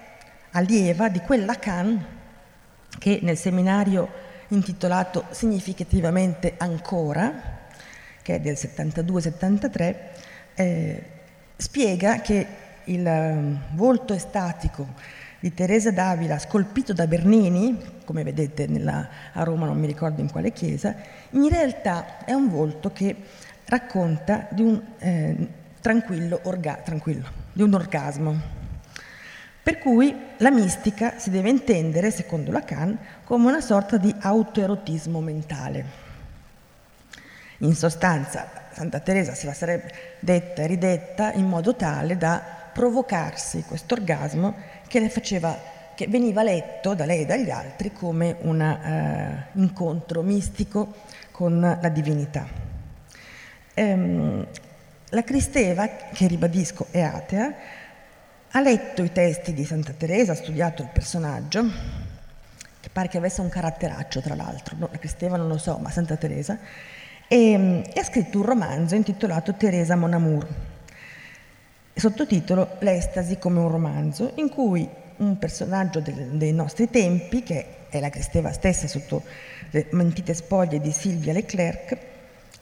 allieva 0.50 1.08
di 1.08 1.20
quella 1.20 1.46
Lacan 1.46 2.04
che 2.98 3.20
nel 3.22 3.38
seminario 3.38 4.08
intitolato 4.48 5.24
significativamente 5.30 6.54
Ancora, 6.58 7.64
che 8.22 8.34
è 8.34 8.40
del 8.40 8.54
72-73, 8.54 10.15
eh, 10.56 11.02
spiega 11.56 12.20
che 12.20 12.46
il 12.84 13.04
um, 13.04 13.58
volto 13.74 14.12
estatico 14.14 14.86
di 15.38 15.52
Teresa 15.54 15.90
d'Avila, 15.90 16.38
scolpito 16.38 16.92
da 16.92 17.06
Bernini, 17.06 17.78
come 18.04 18.24
vedete 18.24 18.66
nella, 18.66 19.08
a 19.32 19.44
Roma 19.44 19.66
non 19.66 19.78
mi 19.78 19.86
ricordo 19.86 20.20
in 20.20 20.30
quale 20.30 20.52
chiesa, 20.52 20.94
in 21.30 21.48
realtà 21.48 22.24
è 22.24 22.32
un 22.32 22.48
volto 22.48 22.90
che 22.90 23.14
racconta 23.66 24.48
di 24.50 24.62
un, 24.62 24.82
eh, 24.98 25.48
tranquillo, 25.80 26.40
orga, 26.44 26.80
tranquillo, 26.82 27.28
di 27.52 27.62
un 27.62 27.74
orgasmo. 27.74 28.54
Per 29.62 29.78
cui 29.78 30.14
la 30.38 30.50
mistica 30.50 31.18
si 31.18 31.30
deve 31.30 31.50
intendere, 31.50 32.10
secondo 32.10 32.52
Lacan, 32.52 32.96
come 33.24 33.48
una 33.48 33.60
sorta 33.60 33.96
di 33.96 34.14
autoerotismo 34.16 35.20
mentale. 35.20 36.04
In 37.58 37.74
sostanza, 37.74 38.65
Santa 38.76 39.00
Teresa 39.00 39.34
se 39.34 39.46
la 39.46 39.54
sarebbe 39.54 39.90
detta 40.20 40.60
e 40.60 40.66
ridetta 40.66 41.32
in 41.32 41.46
modo 41.46 41.74
tale 41.76 42.18
da 42.18 42.42
provocarsi 42.74 43.62
questo 43.62 43.94
orgasmo 43.94 44.54
che, 44.86 45.08
faceva, 45.08 45.58
che 45.94 46.06
veniva 46.08 46.42
letto 46.42 46.92
da 46.92 47.06
lei 47.06 47.22
e 47.22 47.24
dagli 47.24 47.48
altri 47.48 47.90
come 47.90 48.36
un 48.40 48.60
eh, 48.60 49.46
incontro 49.52 50.20
mistico 50.20 50.92
con 51.30 51.58
la 51.58 51.88
divinità. 51.88 52.46
Ehm, 53.72 54.46
la 55.08 55.24
Cristeva, 55.24 55.88
che 56.12 56.26
ribadisco 56.26 56.88
è 56.90 57.00
atea, 57.00 57.54
ha 58.50 58.60
letto 58.60 59.02
i 59.02 59.10
testi 59.10 59.54
di 59.54 59.64
Santa 59.64 59.92
Teresa, 59.92 60.32
ha 60.32 60.36
studiato 60.36 60.82
il 60.82 60.90
personaggio, 60.92 61.64
che 62.80 62.90
pare 62.92 63.08
che 63.08 63.16
avesse 63.16 63.40
un 63.40 63.48
caratteraccio 63.48 64.20
tra 64.20 64.34
l'altro, 64.34 64.76
no, 64.78 64.88
la 64.92 64.98
Cristeva 64.98 65.38
non 65.38 65.48
lo 65.48 65.56
so, 65.56 65.78
ma 65.78 65.88
Santa 65.88 66.16
Teresa, 66.16 66.58
e, 67.28 67.82
e 67.92 68.00
ha 68.00 68.04
scritto 68.04 68.38
un 68.38 68.44
romanzo 68.44 68.94
intitolato 68.94 69.54
Teresa 69.54 69.96
Mon 69.96 70.12
Amour, 70.12 70.46
sottotitolo 71.94 72.76
L'estasi 72.80 73.38
come 73.38 73.60
un 73.60 73.68
romanzo, 73.68 74.32
in 74.36 74.48
cui 74.48 74.88
un 75.16 75.38
personaggio 75.38 76.00
del, 76.00 76.30
dei 76.32 76.52
nostri 76.52 76.90
tempi, 76.90 77.42
che 77.42 77.66
è 77.88 78.00
la 78.00 78.10
Cristeva 78.10 78.52
stessa 78.52 78.86
sotto 78.86 79.22
le 79.70 79.86
mentite 79.90 80.34
spoglie 80.34 80.80
di 80.80 80.92
Silvia 80.92 81.32
Leclerc, 81.32 81.96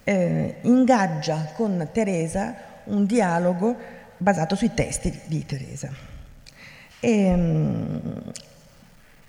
eh, 0.04 0.56
ingaggia 0.62 1.52
con 1.54 1.88
Teresa 1.92 2.54
un 2.84 3.06
dialogo 3.06 3.76
basato 4.16 4.54
sui 4.54 4.72
testi 4.74 5.20
di 5.26 5.44
Teresa. 5.46 5.90
E, 7.00 7.10
ehm, 7.10 8.22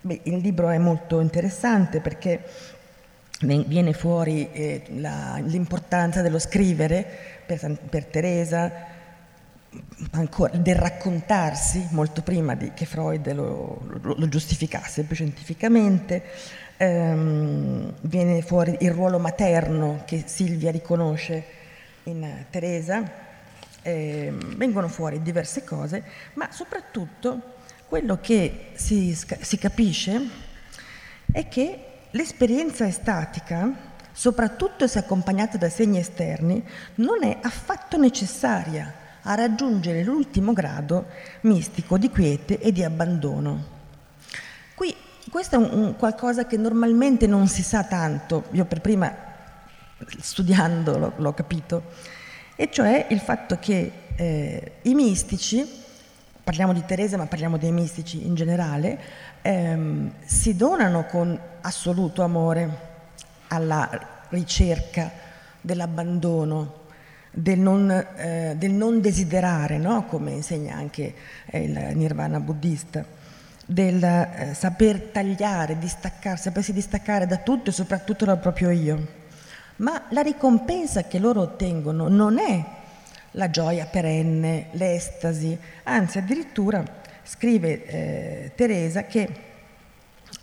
beh, 0.02 0.19
il 0.24 0.38
libro 0.38 0.69
è 0.69 0.78
molto 0.78 1.19
interessante 1.19 2.00
perché 2.00 2.43
viene 3.41 3.93
fuori 3.93 4.50
eh, 4.52 4.84
la, 4.95 5.39
l'importanza 5.43 6.21
dello 6.21 6.39
scrivere 6.39 7.06
per, 7.45 7.78
per 7.89 8.06
Teresa, 8.06 8.71
ancora, 10.12 10.56
del 10.58 10.76
raccontarsi 10.76 11.88
molto 11.91 12.21
prima 12.21 12.56
di, 12.56 12.71
che 12.74 12.86
Freud 12.86 13.32
lo, 13.34 13.82
lo, 14.02 14.15
lo 14.17 14.30
giustificasse 14.30 15.04
più 15.04 15.15
scientificamente, 15.15 16.24
ehm, 16.78 17.93
viene 18.02 18.41
fuori 18.41 18.78
il 18.80 18.91
ruolo 18.91 19.19
materno 19.19 20.04
che 20.06 20.24
Silvia 20.26 20.71
riconosce 20.71 21.43
in 22.04 22.45
Teresa. 22.50 23.24
Eh, 23.82 24.34
vengono 24.56 24.88
fuori 24.88 25.21
diverse 25.21 25.63
cose, 25.63 26.04
ma 26.34 26.52
soprattutto 26.52 27.54
quello 27.88 28.17
che 28.19 28.69
si, 28.74 29.15
si 29.15 29.58
capisce 29.60 30.21
è 31.32 31.48
che 31.48 31.85
l'esperienza 32.15 32.88
estatica, 32.88 33.71
soprattutto 34.12 34.88
se 34.88 34.99
accompagnata 34.99 35.58
da 35.58 35.69
segni 35.69 35.99
esterni, 35.99 36.63
non 36.95 37.23
è 37.23 37.38
affatto 37.41 37.97
necessaria 37.97 39.04
a 39.21 39.36
raggiungere 39.36 40.04
l'ultimo 40.04 40.54
grado 40.54 41.08
mistico 41.41 41.97
di 41.97 42.10
quiete 42.10 42.60
e 42.60 42.71
di 42.71 42.84
abbandono. 42.84 43.73
Qui 44.75 44.95
questo 45.30 45.56
è 45.56 45.58
un, 45.58 45.95
qualcosa 45.97 46.45
che 46.45 46.58
normalmente 46.58 47.28
non 47.28 47.47
si 47.47 47.63
sa 47.63 47.84
tanto, 47.84 48.45
io 48.51 48.65
per 48.65 48.80
prima 48.80 49.13
studiando 50.19 50.97
l'ho, 50.97 51.13
l'ho 51.17 51.34
capito, 51.34 51.84
e 52.56 52.69
cioè 52.71 53.08
il 53.10 53.19
fatto 53.19 53.58
che 53.60 53.91
eh, 54.15 54.71
i 54.84 54.93
mistici, 54.93 55.67
parliamo 56.43 56.71
di 56.71 56.86
Teresa 56.86 57.17
ma 57.17 57.25
parliamo 57.25 57.58
dei 57.58 57.71
mistici 57.71 58.25
in 58.25 58.36
generale, 58.36 59.34
ehm, 59.45 60.12
si 60.25 60.55
donano 60.55 61.05
con 61.05 61.39
assoluto 61.62 62.23
amore 62.23 62.93
alla 63.49 63.89
ricerca 64.29 65.12
dell'abbandono, 65.62 66.84
del 67.29 67.60
non, 67.60 67.91
eh, 67.91 68.55
del 68.58 68.71
non 68.71 69.01
desiderare, 69.01 69.77
no? 69.77 70.05
come 70.05 70.31
insegna 70.31 70.75
anche 70.75 71.13
eh, 71.45 71.63
il 71.63 71.95
nirvana 71.95 72.39
buddista, 72.39 73.05
del 73.67 74.03
eh, 74.03 74.53
saper 74.55 75.01
tagliare, 75.12 75.77
distaccarsi, 75.77 76.43
sapersi 76.43 76.73
distaccare 76.73 77.27
da 77.27 77.38
tutto 77.38 77.69
e 77.69 77.73
soprattutto 77.73 78.25
dal 78.25 78.39
proprio 78.39 78.71
io 78.71 79.23
ma 79.77 80.03
la 80.10 80.21
ricompensa 80.21 81.03
che 81.03 81.19
loro 81.19 81.41
ottengono 81.41 82.08
non 82.08 82.39
è 82.39 82.63
la 83.31 83.49
gioia 83.49 83.86
perenne, 83.86 84.67
l'estasi, 84.71 85.58
anzi 85.84 86.19
addirittura 86.19 87.03
scrive 87.26 87.86
eh, 87.86 88.52
Teresa 88.56 89.04
che 89.06 89.30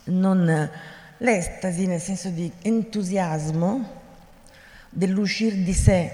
non, 0.05 0.71
l'estasi 1.19 1.87
nel 1.87 2.01
senso 2.01 2.29
di 2.29 2.51
entusiasmo 2.63 4.01
dell'uscir 4.91 5.55
di 5.55 5.73
sé 5.73 6.13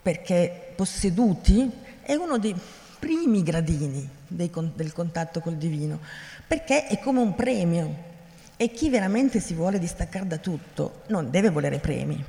perché 0.00 0.72
posseduti 0.74 1.70
è 2.02 2.14
uno 2.14 2.38
dei 2.38 2.54
primi 2.98 3.42
gradini 3.42 4.08
dei, 4.26 4.50
del 4.74 4.92
contatto 4.92 5.40
col 5.40 5.56
divino, 5.56 6.00
perché 6.46 6.86
è 6.86 6.98
come 7.00 7.20
un 7.20 7.34
premio 7.34 8.10
e 8.56 8.70
chi 8.70 8.88
veramente 8.90 9.40
si 9.40 9.54
vuole 9.54 9.78
distaccare 9.78 10.26
da 10.26 10.38
tutto 10.38 11.02
non 11.08 11.30
deve 11.30 11.50
volere 11.50 11.78
premi. 11.78 12.24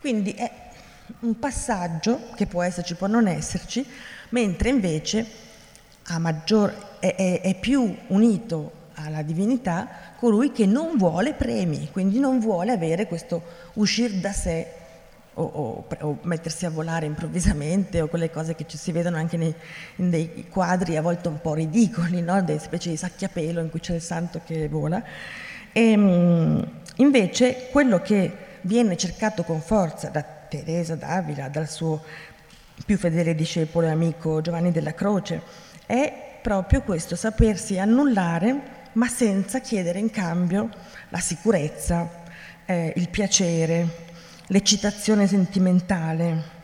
Quindi 0.00 0.32
è 0.32 0.50
un 1.20 1.38
passaggio 1.38 2.30
che 2.34 2.46
può 2.46 2.62
esserci, 2.62 2.94
può 2.94 3.06
non 3.06 3.26
esserci, 3.26 3.84
mentre 4.30 4.68
invece 4.68 5.26
maggior, 6.16 6.96
è, 7.00 7.14
è, 7.14 7.40
è 7.42 7.54
più 7.58 7.94
unito 8.06 8.72
alla 8.94 9.20
divinità 9.20 9.88
colui 10.18 10.50
che 10.50 10.64
non 10.64 10.96
vuole 10.96 11.34
premi, 11.34 11.90
quindi 11.92 12.18
non 12.18 12.40
vuole 12.40 12.72
avere 12.72 13.06
questo 13.06 13.42
uscire 13.74 14.18
da 14.18 14.32
sé 14.32 14.66
o, 15.34 15.42
o, 15.42 15.86
o, 16.00 16.18
mettersi 16.22 16.66
a 16.66 16.70
volare 16.70 17.06
improvvisamente 17.06 18.00
o 18.00 18.08
quelle 18.08 18.30
cose 18.30 18.54
che 18.54 18.66
ci 18.66 18.76
si 18.76 18.90
vedono 18.90 19.16
anche 19.16 19.36
nei, 19.36 19.54
in 19.96 20.10
dei 20.10 20.46
quadri 20.48 20.96
a 20.96 21.02
volte 21.02 21.28
un 21.28 21.40
po' 21.40 21.54
ridicoli, 21.54 22.20
no? 22.20 22.42
delle 22.42 22.58
specie 22.58 22.90
di 22.90 22.96
sacchi 22.96 23.24
a 23.24 23.28
pelo 23.28 23.60
in 23.60 23.70
cui 23.70 23.80
c'è 23.80 23.94
il 23.94 24.02
santo 24.02 24.40
che 24.44 24.68
vola. 24.68 25.02
E, 25.72 25.90
ehm, 25.92 26.70
invece 26.96 27.68
quello 27.70 28.00
che 28.00 28.46
viene 28.62 28.96
cercato 28.96 29.44
con 29.44 29.60
forza 29.60 30.08
da 30.08 30.22
Teresa 30.22 30.96
d'Avila, 30.96 31.48
dal 31.48 31.68
suo 31.68 32.02
più 32.84 32.96
fedele 32.96 33.34
discepolo 33.34 33.86
e 33.86 33.90
amico 33.90 34.40
Giovanni 34.40 34.72
della 34.72 34.94
Croce, 34.94 35.40
è 35.88 36.38
proprio 36.42 36.82
questo, 36.82 37.16
sapersi 37.16 37.78
annullare 37.78 38.76
ma 38.92 39.08
senza 39.08 39.60
chiedere 39.60 39.98
in 39.98 40.10
cambio 40.10 40.68
la 41.08 41.18
sicurezza, 41.18 42.24
eh, 42.66 42.92
il 42.96 43.08
piacere, 43.08 44.06
l'eccitazione 44.48 45.26
sentimentale, 45.26 46.56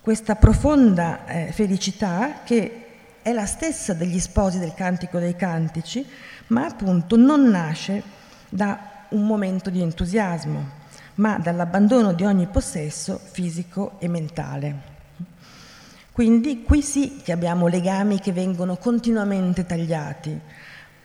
questa 0.00 0.36
profonda 0.36 1.26
eh, 1.26 1.52
felicità 1.52 2.40
che 2.44 2.86
è 3.20 3.32
la 3.32 3.46
stessa 3.46 3.92
degli 3.92 4.18
sposi 4.18 4.58
del 4.58 4.74
Cantico 4.74 5.18
dei 5.18 5.36
Cantici, 5.36 6.06
ma 6.48 6.64
appunto 6.64 7.16
non 7.16 7.48
nasce 7.48 8.02
da 8.48 9.06
un 9.10 9.26
momento 9.26 9.70
di 9.70 9.82
entusiasmo, 9.82 10.80
ma 11.16 11.38
dall'abbandono 11.38 12.12
di 12.12 12.24
ogni 12.24 12.46
possesso 12.46 13.20
fisico 13.22 13.96
e 13.98 14.08
mentale. 14.08 14.91
Quindi 16.12 16.62
qui 16.62 16.82
sì 16.82 17.22
che 17.22 17.32
abbiamo 17.32 17.68
legami 17.68 18.20
che 18.20 18.32
vengono 18.32 18.76
continuamente 18.76 19.64
tagliati, 19.64 20.38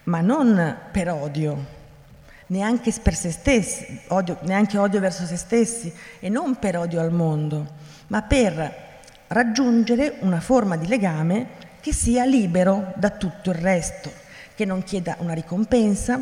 ma 0.03 0.19
non 0.19 0.77
per 0.91 1.09
odio, 1.09 1.65
neanche 2.47 2.93
per 3.01 3.15
se 3.15 3.31
stessi, 3.31 4.01
odio, 4.07 4.37
neanche 4.41 4.77
odio 4.77 4.99
verso 4.99 5.25
se 5.25 5.37
stessi 5.37 5.93
e 6.19 6.27
non 6.27 6.59
per 6.59 6.77
odio 6.77 6.99
al 6.99 7.13
mondo, 7.13 7.65
ma 8.07 8.21
per 8.21 8.85
raggiungere 9.27 10.17
una 10.19 10.41
forma 10.41 10.75
di 10.75 10.87
legame 10.87 11.47
che 11.79 11.93
sia 11.93 12.25
libero 12.25 12.91
da 12.97 13.11
tutto 13.11 13.51
il 13.51 13.55
resto, 13.55 14.11
che 14.55 14.65
non 14.65 14.83
chieda 14.83 15.15
una 15.19 15.33
ricompensa, 15.33 16.19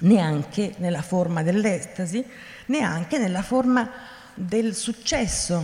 neanche 0.00 0.72
nella 0.78 1.02
forma 1.02 1.42
dell'estasi, 1.42 2.24
neanche 2.66 3.18
nella 3.18 3.42
forma 3.42 3.90
del 4.32 4.74
successo, 4.74 5.62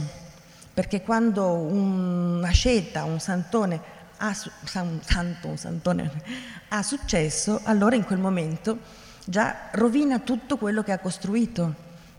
perché 0.73 1.03
quando 1.03 1.53
un 1.53 2.43
asceta, 2.45 3.05
un 3.05 3.21
santone 3.21 3.81
ha, 4.19 4.37
un 4.83 5.01
santo, 5.03 5.49
un 5.49 5.57
santone, 5.57 6.11
ha 6.69 6.83
successo, 6.83 7.61
allora 7.65 7.97
in 7.97 8.05
quel 8.05 8.19
momento 8.19 8.79
già 9.25 9.69
rovina 9.73 10.19
tutto 10.19 10.57
quello 10.57 10.83
che 10.83 10.93
ha 10.93 10.99
costruito, 10.99 11.75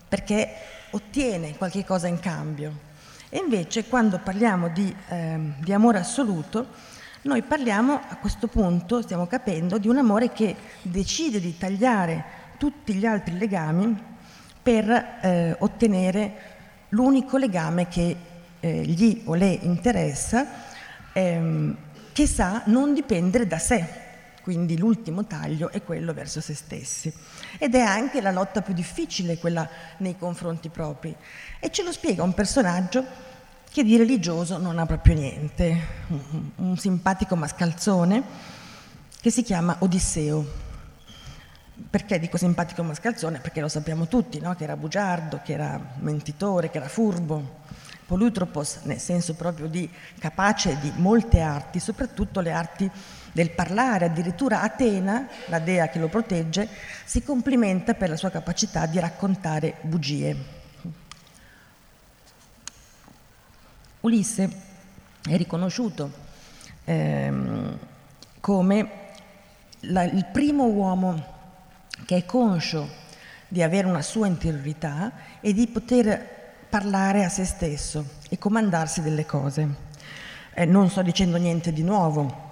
perché 0.08 0.48
ottiene 0.90 1.56
qualche 1.56 1.84
cosa 1.84 2.06
in 2.06 2.20
cambio. 2.20 2.90
E 3.28 3.38
invece 3.38 3.86
quando 3.86 4.18
parliamo 4.18 4.68
di, 4.68 4.94
eh, 5.08 5.38
di 5.58 5.72
amore 5.72 5.98
assoluto, 5.98 6.66
noi 7.22 7.42
parliamo 7.42 7.94
a 8.08 8.16
questo 8.16 8.46
punto, 8.48 9.00
stiamo 9.00 9.26
capendo, 9.26 9.78
di 9.78 9.88
un 9.88 9.96
amore 9.96 10.32
che 10.32 10.54
decide 10.82 11.40
di 11.40 11.56
tagliare 11.56 12.40
tutti 12.58 12.94
gli 12.94 13.06
altri 13.06 13.38
legami 13.38 13.96
per 14.62 14.90
eh, 14.90 15.56
ottenere 15.58 16.50
l'unico 16.90 17.36
legame 17.36 17.88
che 17.88 18.16
eh, 18.62 18.82
gli 18.84 19.22
o 19.24 19.34
le 19.34 19.58
interessa, 19.62 20.46
ehm, 21.12 21.76
che 22.12 22.26
sa 22.28 22.62
non 22.66 22.94
dipendere 22.94 23.46
da 23.46 23.58
sé, 23.58 23.84
quindi 24.42 24.78
l'ultimo 24.78 25.24
taglio 25.26 25.70
è 25.70 25.82
quello 25.82 26.12
verso 26.12 26.40
se 26.40 26.54
stessi. 26.54 27.12
Ed 27.58 27.74
è 27.74 27.80
anche 27.80 28.20
la 28.20 28.30
lotta 28.30 28.62
più 28.62 28.72
difficile, 28.72 29.38
quella 29.38 29.68
nei 29.98 30.16
confronti 30.16 30.68
propri. 30.68 31.14
E 31.58 31.70
ce 31.70 31.82
lo 31.82 31.92
spiega 31.92 32.22
un 32.22 32.34
personaggio 32.34 33.04
che 33.70 33.82
di 33.82 33.96
religioso 33.96 34.58
non 34.58 34.78
ha 34.78 34.86
proprio 34.86 35.14
niente, 35.14 35.80
un, 36.56 36.76
simpatico 36.76 37.34
mascalzone 37.34 38.22
che 39.20 39.30
si 39.30 39.42
chiama 39.42 39.76
Odisseo. 39.80 40.70
Perché 41.90 42.20
dico 42.20 42.36
simpatico 42.36 42.82
mascalzone? 42.84 43.40
Perché 43.40 43.60
lo 43.60 43.68
sappiamo 43.68 44.06
tutti, 44.06 44.38
no? 44.38 44.54
che 44.54 44.64
era 44.64 44.76
bugiardo, 44.76 45.40
che 45.42 45.52
era 45.52 45.80
mentitore, 46.00 46.70
che 46.70 46.76
era 46.76 46.88
furbo. 46.88 47.60
Polutropos 48.12 48.80
nel 48.82 48.98
senso 48.98 49.32
proprio 49.32 49.68
di 49.68 49.88
capace 50.18 50.76
di 50.80 50.92
molte 50.96 51.40
arti, 51.40 51.80
soprattutto 51.80 52.40
le 52.40 52.52
arti 52.52 52.90
del 53.32 53.52
parlare, 53.52 54.04
addirittura 54.04 54.60
Atena, 54.60 55.26
la 55.46 55.58
dea 55.60 55.88
che 55.88 55.98
lo 55.98 56.08
protegge, 56.08 56.68
si 57.06 57.22
complimenta 57.22 57.94
per 57.94 58.10
la 58.10 58.16
sua 58.16 58.28
capacità 58.28 58.84
di 58.84 59.00
raccontare 59.00 59.76
bugie. 59.80 60.36
Ulisse 64.00 64.50
è 65.26 65.34
riconosciuto 65.38 66.12
ehm, 66.84 67.78
come 68.40 68.90
la, 69.80 70.02
il 70.02 70.26
primo 70.26 70.66
uomo 70.66 71.24
che 72.04 72.16
è 72.16 72.26
conscio 72.26 72.90
di 73.48 73.62
avere 73.62 73.86
una 73.86 74.02
sua 74.02 74.26
interiorità 74.26 75.12
e 75.40 75.54
di 75.54 75.66
poter 75.66 76.40
parlare 76.72 77.22
a 77.22 77.28
se 77.28 77.44
stesso 77.44 78.02
e 78.30 78.38
comandarsi 78.38 79.02
delle 79.02 79.26
cose. 79.26 79.68
Eh, 80.54 80.64
non 80.64 80.88
sto 80.88 81.02
dicendo 81.02 81.36
niente 81.36 81.70
di 81.70 81.82
nuovo, 81.82 82.50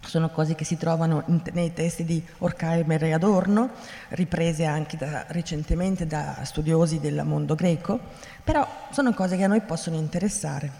sono 0.00 0.30
cose 0.30 0.54
che 0.54 0.64
si 0.64 0.78
trovano 0.78 1.22
in, 1.26 1.42
nei 1.52 1.74
testi 1.74 2.06
di 2.06 2.24
Horkheimer 2.38 3.04
e 3.04 3.12
Adorno, 3.12 3.68
riprese 4.10 4.64
anche 4.64 4.96
da, 4.96 5.26
recentemente 5.28 6.06
da 6.06 6.38
studiosi 6.44 6.98
del 6.98 7.20
mondo 7.26 7.54
greco, 7.54 8.00
però 8.42 8.66
sono 8.88 9.12
cose 9.12 9.36
che 9.36 9.44
a 9.44 9.48
noi 9.48 9.60
possono 9.60 9.96
interessare. 9.96 10.70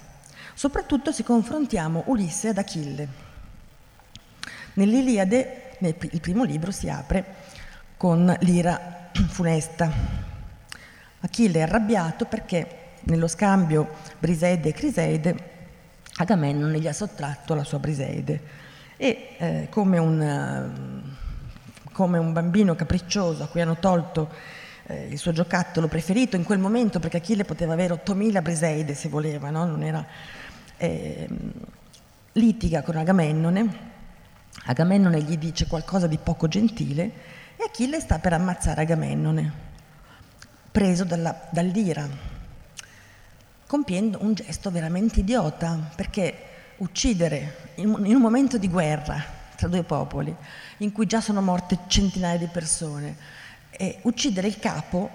Soprattutto 0.55 1.13
se 1.13 1.25
confrontiamo 1.25 2.05
Ulisse 2.07 2.49
ad 2.49 2.57
Achille. 2.57 3.09
Nell'Iliade, 4.73 5.77
nel, 5.81 5.95
il 6.01 6.21
primo 6.23 6.45
libro, 6.45 6.71
si 6.71 6.89
apre 6.89 7.35
con 7.99 8.35
l'ira 8.41 9.11
funesta. 9.29 10.28
Achille 11.21 11.59
è 11.59 11.63
arrabbiato 11.63 12.27
perché 12.27 12.77
nello 13.03 13.29
scambio 13.29 13.89
Briseide 14.19 14.69
e 14.69 14.73
Criseide 14.73 15.57
Agamennone 16.17 16.81
gli 16.81 16.89
ha 16.89 16.93
sottratto 16.93 17.55
la 17.55 17.65
sua 17.65 17.79
Briseide. 17.79 18.41
E 18.97 19.37
eh, 19.39 19.67
come, 19.71 19.99
un, 19.99 20.21
eh, 20.21 21.91
come, 21.93 22.19
un, 22.19 22.33
bambino 22.33 22.75
capriccioso 22.75 23.45
a 23.45 23.47
cui 23.47 23.61
hanno 23.61 23.77
tolto 23.77 24.29
eh, 24.87 25.07
il 25.09 25.19
suo 25.19 25.33
giocattolo 25.33 25.87
preferito 25.87 26.35
in 26.35 26.43
quel 26.43 26.59
momento, 26.59 26.99
perché 26.99 27.19
Achille 27.19 27.45
poteva 27.45 27.75
avere 27.75 27.95
8.000 27.95 28.43
Briseide 28.43 28.95
se 28.95 29.09
voleva, 29.09 29.51
no? 29.51 29.81
era, 29.81 30.05
ehm, 30.77 31.53
litiga 32.33 32.83
con 32.83 32.97
Agamennone, 32.97 33.87
Agamennone 34.65 35.23
gli 35.23 35.39
dice 35.39 35.69
qualcosa 35.69 36.09
di 36.09 36.19
poco 36.19 36.49
gentile 36.49 37.11
e 37.57 37.65
Achille 37.65 38.01
sta 38.01 38.19
per 38.19 38.33
ammazzare 38.33 38.83
Agamennone, 38.83 39.53
preso 40.79 41.03
dalla, 41.03 41.37
dall'ira, 41.51 42.09
compiendo 43.67 44.19
un 44.21 44.33
gesto 44.33 44.71
veramente 44.71 45.19
idiota, 45.19 45.77
perché 45.97 46.35
uccidere 46.77 47.73
in 47.79 47.89
un 47.91 48.21
momento 48.21 48.59
di 48.59 48.69
guerra 48.69 49.21
tra 49.57 49.67
due 49.67 49.83
popoli, 49.83 50.33
in 50.77 50.93
cui 50.93 51.07
già 51.07 51.21
sono 51.21 51.43
morte 51.43 51.81
centinaia 51.89 52.39
di 52.39 52.47
persone, 52.47 53.17
e 53.71 53.99
uccidere 54.03 54.47
il 54.47 54.61
capo 54.61 55.11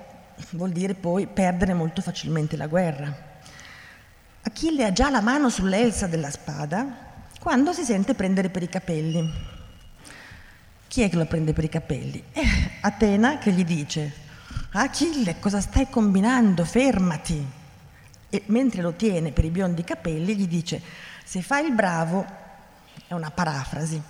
vuol 0.50 0.72
dire 0.72 0.96
poi 0.96 1.28
perdere 1.28 1.74
molto 1.74 2.02
facilmente 2.02 2.58
la 2.58 2.68
guerra. 2.68 3.16
Achille 4.42 4.84
ha 4.84 4.92
già 4.92 5.10
la 5.10 5.22
mano 5.22 5.50
sull'elsa 5.50 6.08
della 6.08 6.30
spada 6.30 6.86
quando 7.40 7.72
si 7.72 7.86
sente 7.86 8.16
prendere 8.16 8.50
per 8.50 8.64
i 8.64 8.68
capelli. 8.68 9.32
Chi 10.90 11.04
è 11.04 11.10
che 11.10 11.16
lo 11.16 11.26
prende 11.26 11.54
per 11.54 11.64
i 11.64 11.70
capelli? 11.70 12.22
È 12.34 12.42
Atena 12.82 13.38
che 13.38 13.54
gli 13.54 13.64
dice, 13.64 14.23
Achille, 14.72 15.40
cosa 15.40 15.62
stai 15.62 15.90
combinando? 15.90 16.66
Fermati. 16.66 17.62
e 18.30 18.42
mentre 18.48 18.82
lo 18.82 18.94
tiene 18.94 19.32
per 19.32 19.46
i 19.46 19.52
biondi 19.52 19.84
capelli 19.84 20.36
gli 20.36 20.48
dice 20.48 20.82
se 21.24 21.42
fai 21.42 21.66
il 21.66 21.74
bravo, 21.74 22.26
è 23.08 23.14
una 23.14 23.30
parafrasi, 23.30 24.02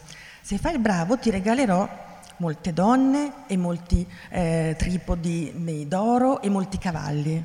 se 0.41 0.58
fai 0.58 0.73
il 0.73 0.79
bravo 0.79 1.17
ti 1.17 1.29
regalerò 1.29 2.01
molte 2.38 2.73
donne 2.73 3.45
e 3.47 3.58
molti 3.58 4.06
eh, 4.29 4.75
tripodi 4.77 5.86
d'oro 5.88 6.41
e 6.41 6.49
molti 6.49 6.77
cavalli. 6.77 7.43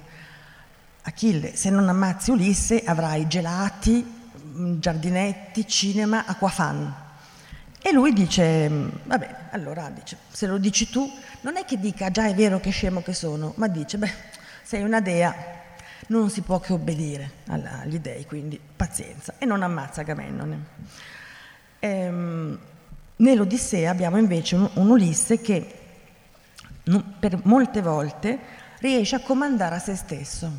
Achille, 1.02 1.54
se 1.54 1.70
non 1.70 1.88
ammazzi 1.88 2.30
Ulisse 2.30 2.82
avrai 2.84 3.26
gelati, 3.26 4.04
giardinetti, 4.78 5.66
cinema, 5.66 6.24
acquafan. 6.26 6.94
E 7.88 7.92
lui 7.92 8.12
dice, 8.12 8.68
mm, 8.68 8.88
vabbè, 9.04 9.34
allora 9.52 9.88
dice, 9.88 10.18
se 10.30 10.46
lo 10.46 10.58
dici 10.58 10.90
tu, 10.90 11.10
non 11.40 11.56
è 11.56 11.64
che 11.64 11.80
dica 11.80 12.10
già 12.10 12.26
è 12.26 12.34
vero 12.34 12.60
che 12.60 12.68
scemo 12.68 13.00
che 13.00 13.14
sono, 13.14 13.54
ma 13.56 13.66
dice, 13.66 13.96
beh, 13.96 14.12
sei 14.62 14.82
una 14.82 15.00
dea, 15.00 15.34
non 16.08 16.28
si 16.28 16.42
può 16.42 16.60
che 16.60 16.74
obbedire 16.74 17.30
agli 17.46 17.98
dei, 17.98 18.26
quindi 18.26 18.60
pazienza, 18.76 19.36
e 19.38 19.46
non 19.46 19.62
ammazza 19.62 20.02
Agamennone. 20.02 20.64
Ehm, 21.78 22.58
nell'Odissea 23.16 23.90
abbiamo 23.90 24.18
invece 24.18 24.56
un, 24.56 24.68
un 24.74 24.90
Ulisse 24.90 25.40
che 25.40 25.74
per 27.18 27.40
molte 27.44 27.80
volte 27.80 28.38
riesce 28.80 29.16
a 29.16 29.20
comandare 29.20 29.76
a 29.76 29.78
se 29.78 29.96
stesso. 29.96 30.50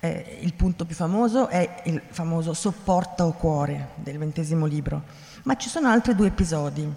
Eh, 0.00 0.40
il 0.42 0.52
punto 0.52 0.84
più 0.84 0.94
famoso 0.94 1.48
è 1.48 1.80
il 1.84 2.02
famoso 2.06 2.52
Sopporta 2.52 3.24
o 3.24 3.32
cuore 3.32 3.92
del 3.94 4.18
ventesimo 4.18 4.66
libro, 4.66 5.24
ma 5.46 5.56
ci 5.56 5.68
sono 5.68 5.88
altri 5.88 6.14
due 6.14 6.26
episodi. 6.26 6.92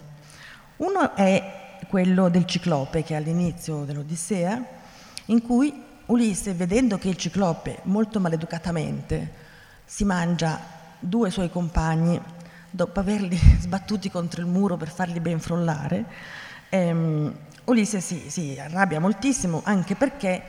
Uno 0.78 1.16
è 1.16 1.78
quello 1.88 2.30
del 2.30 2.46
ciclope 2.46 3.04
che 3.04 3.14
è 3.14 3.18
all'inizio 3.18 3.84
dell'Odissea, 3.84 4.64
in 5.26 5.42
cui 5.44 5.84
Ulisse, 6.08 6.54
vedendo 6.54 6.98
che 6.98 7.10
il 7.10 7.16
ciclope 7.16 7.80
molto 7.84 8.20
maleducatamente 8.20 9.34
si 9.86 10.04
mangia 10.04 10.60
due 10.98 11.30
suoi 11.30 11.52
compagni 11.52 12.20
dopo 12.72 13.00
averli 13.00 13.40
sbattuti 13.62 14.10
contro 14.10 14.42
il 14.42 14.48
muro 14.48 14.78
per 14.78 14.90
farli 14.90 15.20
ben 15.20 15.40
frollare, 15.40 16.06
ehm, 16.70 17.32
Ulisse 17.66 18.02
si, 18.02 18.32
si 18.32 18.58
arrabbia 18.60 19.00
moltissimo 19.00 19.62
anche 19.64 19.94
perché 19.94 20.42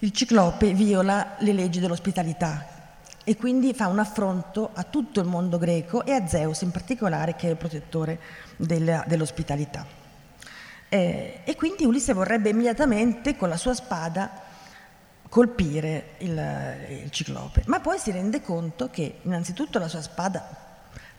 il 0.00 0.12
ciclope 0.12 0.74
viola 0.74 1.36
le 1.38 1.52
leggi 1.54 1.80
dell'ospitalità 1.80 2.83
e 3.24 3.36
quindi 3.36 3.72
fa 3.72 3.88
un 3.88 3.98
affronto 3.98 4.70
a 4.72 4.84
tutto 4.84 5.20
il 5.20 5.26
mondo 5.26 5.58
greco 5.58 6.04
e 6.04 6.12
a 6.12 6.26
Zeus 6.26 6.60
in 6.60 6.70
particolare 6.70 7.34
che 7.34 7.48
è 7.48 7.50
il 7.50 7.56
protettore 7.56 8.20
della, 8.56 9.02
dell'ospitalità. 9.06 9.86
Eh, 10.88 11.40
e 11.42 11.56
quindi 11.56 11.84
Ulisse 11.84 12.12
vorrebbe 12.12 12.50
immediatamente 12.50 13.36
con 13.36 13.48
la 13.48 13.56
sua 13.56 13.74
spada 13.74 14.42
colpire 15.28 16.10
il, 16.18 17.02
il 17.02 17.10
ciclope, 17.10 17.62
ma 17.66 17.80
poi 17.80 17.98
si 17.98 18.12
rende 18.12 18.40
conto 18.40 18.90
che 18.90 19.18
innanzitutto 19.22 19.80
la 19.80 19.88
sua 19.88 20.02
spada 20.02 20.62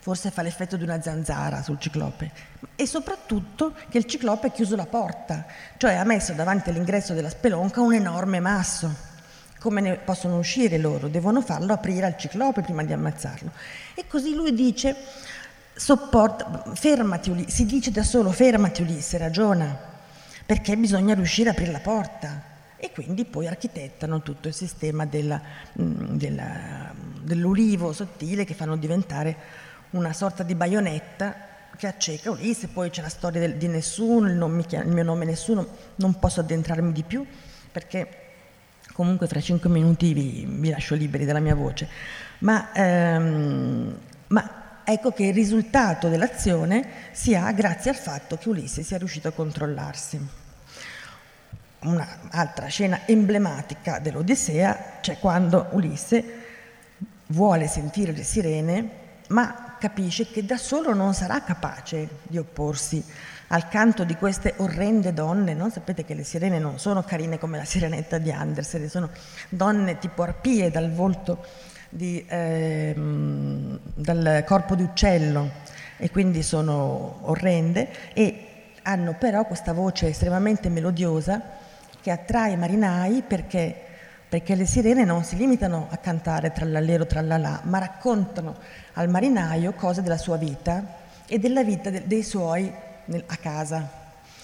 forse 0.06 0.30
fa 0.30 0.44
l'effetto 0.44 0.78
di 0.78 0.84
una 0.84 1.02
zanzara 1.02 1.64
sul 1.64 1.80
ciclope, 1.80 2.32
e 2.76 2.86
soprattutto 2.86 3.74
che 3.90 3.98
il 3.98 4.06
ciclope 4.06 4.48
ha 4.48 4.52
chiuso 4.52 4.76
la 4.76 4.86
porta, 4.86 5.48
cioè 5.78 5.96
ha 5.96 6.04
messo 6.04 6.34
davanti 6.34 6.70
all'ingresso 6.70 7.16
della 7.16 7.32
spelonca 7.32 7.82
un 7.82 7.96
enorme 7.96 8.40
masso. 8.40 9.15
Come 9.66 9.82
ne 9.82 9.96
possono 9.96 10.38
uscire 10.38 10.78
loro? 10.78 11.08
Devono 11.08 11.42
farlo 11.42 11.74
aprire 11.74 12.06
al 12.06 12.16
ciclope 12.20 12.62
prima 12.62 12.84
di 12.84 12.94
ammazzarlo. 12.94 13.50
E 13.96 14.06
così 14.06 14.36
lui 14.36 14.54
dice, 14.54 14.96
sopporta, 15.74 16.66
fermati 16.76 17.32
Ulisse, 17.32 17.50
si 17.50 17.66
dice 17.66 17.90
da 17.90 18.04
solo, 18.04 18.30
fermati 18.30 18.84
Ulisse, 18.84 19.18
ragiona, 19.18 19.76
perché 20.46 20.78
bisogna 20.78 21.16
riuscire 21.16 21.50
a 21.50 21.54
aprire 21.54 21.72
la 21.72 21.80
porta. 21.80 22.44
E 22.78 22.92
quindi 22.92 23.26
poi 23.26 23.48
architettano 23.48 24.22
tutto 24.22 24.50
il 24.50 24.54
sistema 24.54 25.08
della, 25.08 25.42
della, 25.74 26.94
dell'ulivo 27.24 27.92
sottile 27.92 28.46
che 28.46 28.54
fanno 28.54 28.78
diventare 28.78 29.36
una 29.90 30.14
sorta 30.14 30.44
di 30.44 30.54
baionetta 30.54 31.34
che 31.76 31.88
acceca 31.88 32.30
Ulisse, 32.30 32.68
poi 32.68 32.92
c'è 32.92 33.02
la 33.02 33.10
storia 33.10 33.40
del, 33.40 33.56
di 33.56 33.68
nessuno, 33.68 34.28
il, 34.28 34.66
chiama, 34.68 34.86
il, 34.86 34.92
mio 34.92 35.04
nome 35.04 35.26
nessuno, 35.26 35.68
non 35.96 36.20
posso 36.20 36.42
addentrarmi 36.42 36.92
di 36.92 37.02
più 37.02 37.26
perché 37.72 38.25
comunque 38.96 39.28
fra 39.28 39.42
cinque 39.42 39.70
minuti 39.70 40.14
vi, 40.14 40.46
vi 40.48 40.70
lascio 40.70 40.96
liberi 40.96 41.26
della 41.26 41.42
mia 41.42 41.54
voce, 41.54 41.86
ma, 42.40 42.72
ehm, 42.72 43.98
ma 44.28 44.52
ecco 44.86 45.12
che 45.12 45.26
il 45.26 45.34
risultato 45.34 46.08
dell'azione 46.08 46.88
si 47.12 47.36
ha 47.36 47.52
grazie 47.52 47.90
al 47.90 47.98
fatto 47.98 48.38
che 48.38 48.48
Ulisse 48.48 48.84
sia 48.84 48.98
riuscito 48.98 49.28
a 49.28 49.32
controllarsi. 49.32 50.44
Un'altra 51.80 52.68
scena 52.68 53.02
emblematica 53.06 54.00
dell'Odissea 54.00 55.00
c'è 55.02 55.20
quando 55.20 55.68
Ulisse 55.72 56.44
vuole 57.28 57.68
sentire 57.68 58.14
le 58.14 58.24
sirene 58.24 58.90
ma 59.28 59.76
capisce 59.78 60.32
che 60.32 60.46
da 60.46 60.58
solo 60.58 60.94
non 60.94 61.14
sarà 61.14 61.44
capace 61.44 62.08
di 62.24 62.38
opporsi 62.38 63.04
al 63.48 63.68
canto 63.68 64.04
di 64.04 64.16
queste 64.16 64.56
orrende 64.58 65.14
donne, 65.14 65.54
no? 65.54 65.70
sapete 65.70 66.04
che 66.04 66.14
le 66.14 66.24
sirene 66.24 66.60
non 66.60 66.80
sono 66.80 67.04
carine 67.04 67.38
come 67.38 67.58
la 67.58 67.66
sirenetta 67.66 68.18
di 68.18 68.32
Andersen, 68.32 68.90
sono 68.90 69.10
donne 69.50 70.00
tipo 70.00 70.24
arpie 70.24 70.72
dal 70.72 70.92
volto 70.92 71.44
di, 71.90 72.26
ehm, 72.28 73.80
dal 73.94 74.44
corpo 74.46 74.76
di 74.76 74.84
uccello 74.84 75.50
e 75.98 76.10
quindi 76.10 76.44
sono 76.44 77.20
orrende 77.22 77.90
e 78.14 78.48
hanno 78.84 79.16
però 79.18 79.46
questa 79.46 79.74
voce 79.74 80.08
estremamente 80.08 80.70
melodiosa 80.70 81.42
che 82.02 82.12
attrae 82.12 82.52
i 82.52 82.58
marinai 82.58 83.24
perché, 83.26 83.76
perché 84.28 84.56
le 84.56 84.66
sirene 84.66 85.06
non 85.06 85.24
si 85.24 85.36
limitano 85.38 85.88
a 85.90 85.98
cantare 85.98 86.52
trallallero 86.52 87.06
trallala, 87.06 87.62
ma 87.64 87.80
raccontano 87.80 88.56
al 88.94 89.10
marinaio 89.10 89.74
cose 89.74 90.02
della 90.02 90.18
sua 90.18 90.38
vita 90.38 91.04
e 91.28 91.40
della 91.40 91.64
vita 91.64 91.90
de- 91.90 92.04
dei 92.06 92.22
suoi 92.22 92.72
a 93.26 93.36
casa. 93.38 94.04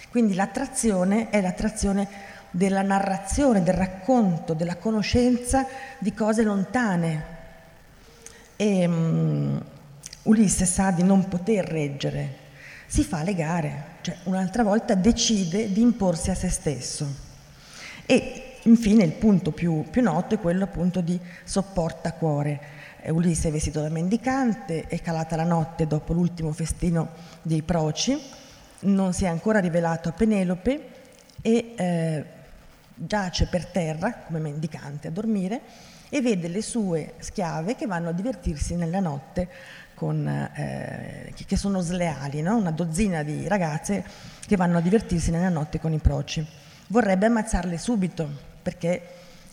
Quindi 0.09 0.33
l'attrazione 0.33 1.29
è 1.29 1.41
l'attrazione 1.41 2.07
della 2.51 2.81
narrazione, 2.81 3.63
del 3.63 3.73
racconto, 3.73 4.53
della 4.53 4.75
conoscenza 4.75 5.65
di 5.99 6.13
cose 6.13 6.43
lontane. 6.43 7.39
E 8.55 8.85
um, 8.85 9.63
Ulisse 10.23 10.65
sa 10.65 10.91
di 10.91 11.03
non 11.03 11.27
poter 11.27 11.65
reggere, 11.65 12.35
si 12.85 13.03
fa 13.03 13.23
legare, 13.23 13.83
cioè 14.01 14.17
un'altra 14.23 14.63
volta 14.63 14.93
decide 14.93 15.71
di 15.71 15.81
imporsi 15.81 16.29
a 16.29 16.35
se 16.35 16.49
stesso. 16.49 17.07
E 18.05 18.57
infine 18.63 19.03
il 19.03 19.13
punto 19.13 19.51
più, 19.51 19.85
più 19.89 20.03
noto 20.03 20.35
è 20.35 20.39
quello 20.39 20.65
appunto 20.65 21.01
di 21.01 21.19
sopporta 21.43 22.13
cuore 22.13 22.79
Ulisse 23.09 23.47
è 23.47 23.51
vestito 23.51 23.81
da 23.81 23.89
mendicante, 23.89 24.85
è 24.87 25.01
calata 25.01 25.35
la 25.35 25.43
notte 25.43 25.87
dopo 25.87 26.13
l'ultimo 26.13 26.51
festino 26.51 27.09
dei 27.41 27.63
proci, 27.63 28.19
non 28.81 29.13
si 29.13 29.25
è 29.25 29.27
ancora 29.27 29.59
rivelato 29.59 30.09
a 30.09 30.11
Penelope 30.11 30.89
e 31.41 31.73
eh, 31.75 32.25
giace 32.93 33.47
per 33.47 33.65
terra 33.67 34.13
come 34.25 34.39
mendicante 34.39 35.07
a 35.07 35.11
dormire 35.11 35.61
e 36.09 36.21
vede 36.21 36.47
le 36.47 36.61
sue 36.61 37.13
schiave 37.19 37.75
che 37.75 37.87
vanno 37.87 38.09
a 38.09 38.11
divertirsi 38.11 38.75
nella 38.75 38.99
notte 38.99 39.47
con, 39.93 40.27
eh, 40.27 41.33
che 41.45 41.55
sono 41.55 41.79
sleali, 41.79 42.41
no? 42.41 42.57
una 42.57 42.71
dozzina 42.71 43.23
di 43.23 43.47
ragazze 43.47 44.03
che 44.45 44.55
vanno 44.55 44.79
a 44.79 44.81
divertirsi 44.81 45.31
nella 45.31 45.49
notte 45.49 45.79
con 45.79 45.93
i 45.93 45.99
proci. 45.99 46.45
Vorrebbe 46.87 47.27
ammazzarle 47.27 47.77
subito 47.77 48.27
perché 48.61 49.01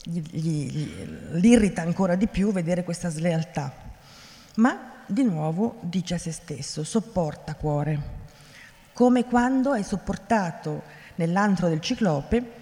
gli, 0.02 0.20
gli, 0.30 0.92
l'irrita 1.32 1.82
ancora 1.82 2.16
di 2.16 2.26
più 2.26 2.50
vedere 2.50 2.82
questa 2.82 3.10
slealtà. 3.10 3.72
Ma 4.56 5.04
di 5.06 5.22
nuovo 5.22 5.76
dice 5.82 6.14
a 6.14 6.18
se 6.18 6.32
stesso, 6.32 6.82
sopporta 6.82 7.54
cuore, 7.54 8.17
come 8.98 9.26
quando 9.26 9.70
hai 9.70 9.84
sopportato 9.84 10.82
nell'antro 11.14 11.68
del 11.68 11.80
ciclope 11.80 12.52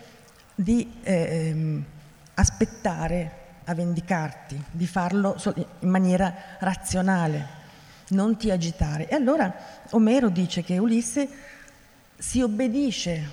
di 0.54 0.98
eh, 1.02 1.82
aspettare 2.34 3.30
a 3.64 3.74
vendicarti, 3.74 4.62
di 4.70 4.86
farlo 4.86 5.34
in 5.78 5.88
maniera 5.88 6.34
razionale, 6.58 7.46
non 8.08 8.36
ti 8.36 8.50
agitare. 8.50 9.08
E 9.08 9.14
allora 9.14 9.50
Omero 9.92 10.28
dice 10.28 10.62
che 10.62 10.76
Ulisse 10.76 11.26
si 12.18 12.42
obbedisce, 12.42 13.30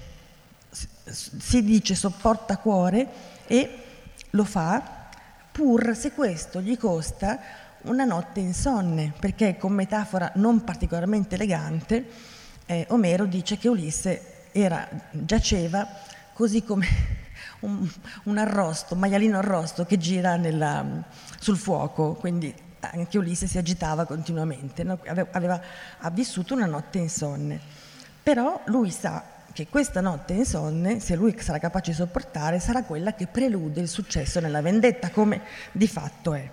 si 0.72 1.62
dice 1.62 1.95
sopporta 1.95 2.56
cuore 2.56 3.08
e 3.47 3.84
lo 4.30 4.45
fa 4.45 5.10
pur 5.51 5.93
se 5.93 6.14
questo 6.14 6.62
gli 6.62 6.78
costa 6.78 7.38
una 7.82 8.06
notte 8.06 8.39
insonne, 8.39 9.12
perché 9.20 9.58
con 9.58 9.74
metafora 9.74 10.32
non 10.36 10.64
particolarmente 10.64 11.36
elegante, 11.36 12.32
eh, 12.66 12.86
Omero 12.89 13.26
dice 13.26 13.57
che 13.57 13.68
Ulisse 13.68 14.47
era, 14.51 14.88
giaceva 15.11 15.88
così 16.34 16.64
come 16.64 16.88
un, 17.61 17.89
un, 18.24 18.38
arrosto, 18.38 18.93
un 18.93 18.99
maialino 18.99 19.38
arrosto 19.38 19.86
che 19.86 19.97
gira 19.97 20.36
nella, 20.36 20.86
sul 21.39 21.57
fuoco, 21.57 22.14
quindi 22.14 22.53
anche 22.80 23.18
Ulisse 23.18 23.47
si 23.47 23.57
agitava 23.57 24.05
continuamente, 24.05 24.84
no? 24.84 24.99
aveva, 25.05 25.30
aveva, 25.32 25.61
ha 25.99 26.09
vissuto 26.09 26.53
una 26.53 26.66
notte 26.66 26.97
insonne. 26.97 27.59
Però 28.22 28.61
lui 28.66 28.89
sa 28.89 29.24
che 29.53 29.68
questa 29.68 30.01
notte 30.01 30.34
insonne, 30.34 30.99
se 30.99 31.16
lui 31.16 31.36
sarà 31.39 31.59
capace 31.59 31.91
di 31.91 31.97
sopportare, 31.97 32.59
sarà 32.59 32.84
quella 32.84 33.14
che 33.14 33.28
prelude 33.28 33.82
il 33.82 33.88
successo 33.88 34.39
nella 34.39 34.61
vendetta, 34.61 35.11
come 35.11 35.41
di 35.72 35.88
fatto 35.88 36.34
è. 36.34 36.49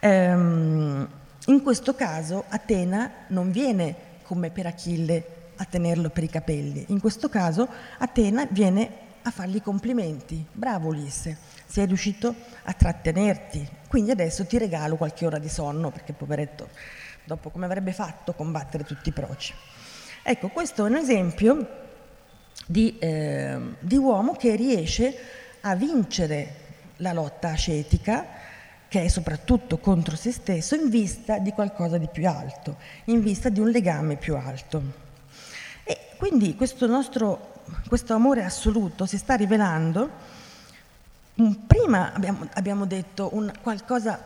Ehm, 0.00 1.08
in 1.46 1.62
questo 1.62 1.94
caso 1.94 2.44
Atena 2.48 3.10
non 3.28 3.50
viene 3.50 4.07
come 4.28 4.50
per 4.50 4.66
Achille 4.66 5.24
a 5.56 5.64
tenerlo 5.64 6.10
per 6.10 6.22
i 6.22 6.28
capelli, 6.28 6.84
in 6.88 7.00
questo 7.00 7.30
caso 7.30 7.66
Atena 7.96 8.46
viene 8.50 9.06
a 9.22 9.30
fargli 9.30 9.62
complimenti. 9.62 10.44
Bravo 10.52 10.88
Ulisse, 10.88 11.38
sei 11.64 11.86
riuscito 11.86 12.34
a 12.64 12.72
trattenerti, 12.74 13.66
quindi 13.88 14.10
adesso 14.10 14.44
ti 14.44 14.58
regalo 14.58 14.96
qualche 14.96 15.24
ora 15.24 15.38
di 15.38 15.48
sonno, 15.48 15.90
perché 15.90 16.12
poveretto, 16.12 16.68
dopo 17.24 17.48
come 17.48 17.64
avrebbe 17.64 17.92
fatto 17.92 18.34
combattere 18.34 18.84
tutti 18.84 19.08
i 19.08 19.12
proci. 19.12 19.54
Ecco, 20.22 20.48
questo 20.48 20.84
è 20.84 20.90
un 20.90 20.96
esempio 20.96 21.66
di, 22.66 22.98
eh, 22.98 23.58
di 23.80 23.96
uomo 23.96 24.34
che 24.34 24.54
riesce 24.56 25.16
a 25.62 25.74
vincere 25.74 26.66
la 26.96 27.14
lotta 27.14 27.48
ascetica, 27.48 28.26
che 28.88 29.04
è 29.04 29.08
soprattutto 29.08 29.78
contro 29.78 30.16
se 30.16 30.32
stesso, 30.32 30.74
in 30.74 30.88
vista 30.88 31.38
di 31.38 31.52
qualcosa 31.52 31.98
di 31.98 32.08
più 32.10 32.26
alto, 32.28 32.76
in 33.04 33.22
vista 33.22 33.48
di 33.48 33.60
un 33.60 33.68
legame 33.68 34.16
più 34.16 34.34
alto. 34.34 34.82
E 35.84 35.98
quindi 36.16 36.56
questo 36.56 36.86
nostro 36.86 37.56
questo 37.86 38.14
amore 38.14 38.44
assoluto 38.44 39.06
si 39.06 39.18
sta 39.18 39.34
rivelando. 39.34 40.36
Prima 41.66 42.12
abbiamo, 42.12 42.46
abbiamo 42.54 42.86
detto 42.86 43.30
un, 43.32 43.52
qualcosa, 43.62 44.18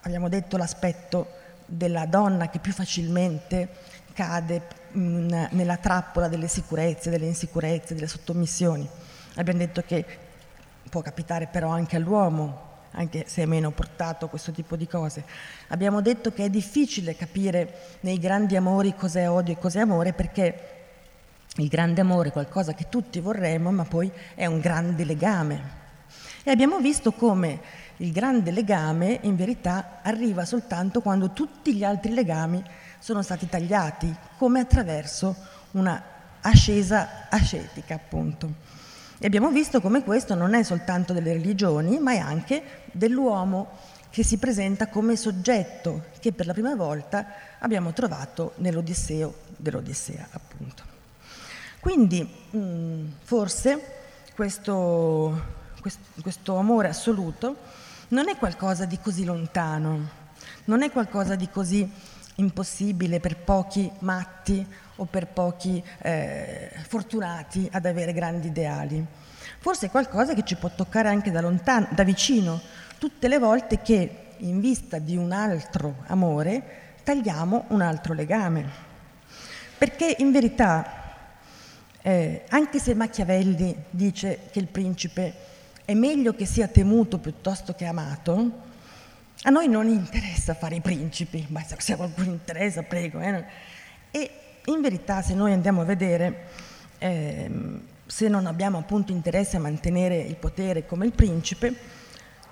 abbiamo 0.00 0.28
detto 0.28 0.56
l'aspetto 0.56 1.42
della 1.66 2.06
donna 2.06 2.48
che 2.48 2.58
più 2.58 2.72
facilmente 2.72 3.68
cade 4.12 4.66
in, 4.92 5.48
nella 5.50 5.76
trappola 5.76 6.28
delle 6.28 6.48
sicurezze, 6.48 7.10
delle 7.10 7.26
insicurezze, 7.26 7.94
delle 7.94 8.06
sottomissioni. 8.06 8.88
Abbiamo 9.34 9.58
detto 9.58 9.82
che 9.82 10.04
può 10.88 11.02
capitare 11.02 11.48
però 11.48 11.70
anche 11.70 11.96
all'uomo, 11.96 12.63
anche 12.94 13.24
se 13.26 13.42
è 13.42 13.46
meno 13.46 13.70
portato 13.70 14.28
questo 14.28 14.52
tipo 14.52 14.76
di 14.76 14.86
cose. 14.86 15.24
Abbiamo 15.68 16.00
detto 16.00 16.32
che 16.32 16.44
è 16.44 16.50
difficile 16.50 17.16
capire 17.16 17.98
nei 18.00 18.18
grandi 18.18 18.56
amori 18.56 18.94
cos'è 18.94 19.28
odio 19.28 19.54
e 19.54 19.58
cos'è 19.58 19.80
amore 19.80 20.12
perché 20.12 20.72
il 21.56 21.68
grande 21.68 22.00
amore 22.00 22.30
è 22.30 22.32
qualcosa 22.32 22.74
che 22.74 22.88
tutti 22.88 23.20
vorremmo, 23.20 23.70
ma 23.70 23.84
poi 23.84 24.10
è 24.34 24.46
un 24.46 24.60
grande 24.60 25.04
legame. 25.04 25.82
E 26.42 26.50
abbiamo 26.50 26.78
visto 26.78 27.12
come 27.12 27.60
il 27.98 28.10
grande 28.10 28.50
legame 28.50 29.20
in 29.22 29.36
verità 29.36 30.00
arriva 30.02 30.44
soltanto 30.44 31.00
quando 31.00 31.30
tutti 31.30 31.74
gli 31.74 31.84
altri 31.84 32.12
legami 32.12 32.62
sono 32.98 33.22
stati 33.22 33.48
tagliati, 33.48 34.14
come 34.36 34.60
attraverso 34.60 35.36
una 35.72 36.02
ascesa 36.40 37.26
ascetica, 37.28 37.94
appunto. 37.94 38.82
E 39.18 39.26
abbiamo 39.26 39.50
visto 39.50 39.80
come 39.80 40.02
questo 40.02 40.34
non 40.34 40.54
è 40.54 40.62
soltanto 40.62 41.12
delle 41.12 41.32
religioni, 41.32 41.98
ma 41.98 42.12
è 42.12 42.18
anche 42.18 42.62
dell'uomo 42.92 43.70
che 44.10 44.22
si 44.22 44.38
presenta 44.38 44.88
come 44.88 45.16
soggetto 45.16 46.04
che 46.20 46.32
per 46.32 46.46
la 46.46 46.52
prima 46.52 46.74
volta 46.74 47.26
abbiamo 47.58 47.92
trovato 47.92 48.52
nell'Odisseo 48.56 49.34
dell'Odissea, 49.56 50.28
appunto. 50.30 50.82
Quindi 51.80 52.22
mh, 52.22 52.58
mm, 52.58 53.06
forse 53.22 53.92
questo, 54.34 55.42
questo 56.22 56.56
amore 56.56 56.88
assoluto 56.88 57.56
non 58.08 58.28
è 58.28 58.36
qualcosa 58.36 58.84
di 58.84 58.98
così 59.00 59.24
lontano, 59.24 60.08
non 60.64 60.82
è 60.82 60.90
qualcosa 60.90 61.34
di 61.34 61.48
così 61.50 61.90
impossibile 62.36 63.20
per 63.20 63.36
pochi 63.36 63.90
matti 64.00 64.66
o 64.96 65.04
per 65.04 65.26
pochi 65.26 65.82
eh, 65.98 66.70
fortunati 66.86 67.68
ad 67.72 67.86
avere 67.86 68.12
grandi 68.12 68.48
ideali. 68.48 69.04
Forse 69.58 69.86
è 69.86 69.90
qualcosa 69.90 70.34
che 70.34 70.44
ci 70.44 70.56
può 70.56 70.70
toccare 70.74 71.08
anche 71.08 71.30
da 71.30 71.40
lontano, 71.40 71.88
da 71.90 72.04
vicino, 72.04 72.60
tutte 72.98 73.28
le 73.28 73.38
volte 73.38 73.80
che 73.80 74.18
in 74.38 74.60
vista 74.60 74.98
di 74.98 75.16
un 75.16 75.32
altro 75.32 76.02
amore 76.06 76.82
tagliamo 77.02 77.66
un 77.68 77.80
altro 77.80 78.14
legame. 78.14 78.92
Perché 79.76 80.16
in 80.18 80.30
verità 80.32 81.02
eh, 82.02 82.44
anche 82.48 82.78
se 82.78 82.94
Machiavelli 82.94 83.74
dice 83.90 84.48
che 84.50 84.58
il 84.58 84.66
principe 84.66 85.34
è 85.84 85.94
meglio 85.94 86.34
che 86.34 86.46
sia 86.46 86.68
temuto 86.68 87.18
piuttosto 87.18 87.74
che 87.74 87.84
amato, 87.86 88.62
a 89.42 89.50
noi 89.50 89.68
non 89.68 89.88
interessa 89.88 90.54
fare 90.54 90.76
i 90.76 90.80
principi, 90.80 91.46
ma 91.48 91.62
se 91.62 91.92
a 91.92 91.96
qualcuno 91.96 92.30
interessa, 92.30 92.82
prego. 92.82 93.20
Eh. 93.20 93.44
E 94.10 94.30
in 94.66 94.80
verità 94.80 95.22
se 95.22 95.34
noi 95.34 95.52
andiamo 95.52 95.82
a 95.82 95.84
vedere, 95.84 96.48
eh, 96.98 97.50
se 98.06 98.28
non 98.28 98.46
abbiamo 98.46 98.78
appunto 98.78 99.12
interesse 99.12 99.56
a 99.56 99.60
mantenere 99.60 100.18
il 100.18 100.36
potere 100.36 100.86
come 100.86 101.06
il 101.06 101.12
principe, 101.12 101.74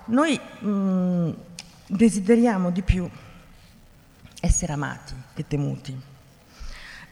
noi 0.05 0.37
mh, 0.37 0.67
mm, 0.67 1.29
desideriamo 1.87 2.69
di 2.69 2.81
più 2.81 3.09
essere 4.41 4.73
amati 4.73 5.13
che 5.33 5.47
temuti. 5.47 5.99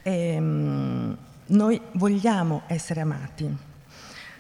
E, 0.04 0.12
ehm, 0.12 0.46
mh, 0.46 1.18
noi 1.48 1.82
vogliamo 1.94 2.62
essere 2.68 3.02
amati, 3.02 3.50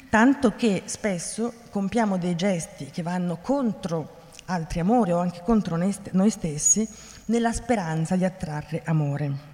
tanto 0.10 0.56
che 0.56 0.84
spesso 0.86 1.54
compiamo 1.70 2.18
dei 2.18 2.36
gesti 2.36 2.86
che 2.86 3.02
vanno 3.02 3.38
contro 3.38 4.20
altri 4.46 4.80
amori 4.80 5.12
o 5.12 5.20
anche 5.20 5.42
contro 5.44 5.78
noi 5.78 6.30
stessi 6.30 6.88
nella 7.26 7.52
speranza 7.52 8.16
di 8.16 8.26
attrarre 8.26 8.82
amore. 8.86 9.51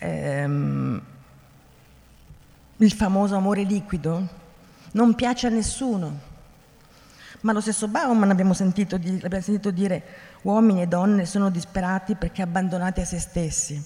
Ehm, 0.00 1.00
il 2.78 2.92
famoso 2.92 3.36
amore 3.36 3.62
liquido 3.62 4.26
non 4.92 5.14
piace 5.14 5.46
a 5.46 5.50
nessuno, 5.50 6.28
ma 7.42 7.52
lo 7.52 7.60
stesso 7.60 7.88
Bauman 7.88 8.30
abbiamo 8.30 8.54
sentito, 8.54 8.94
abbiamo 8.96 9.40
sentito 9.40 9.70
dire 9.70 10.02
uomini 10.42 10.82
e 10.82 10.86
donne 10.86 11.26
sono 11.26 11.50
disperati 11.50 12.14
perché 12.14 12.40
abbandonati 12.40 13.00
a 13.00 13.04
se 13.04 13.18
stessi. 13.18 13.82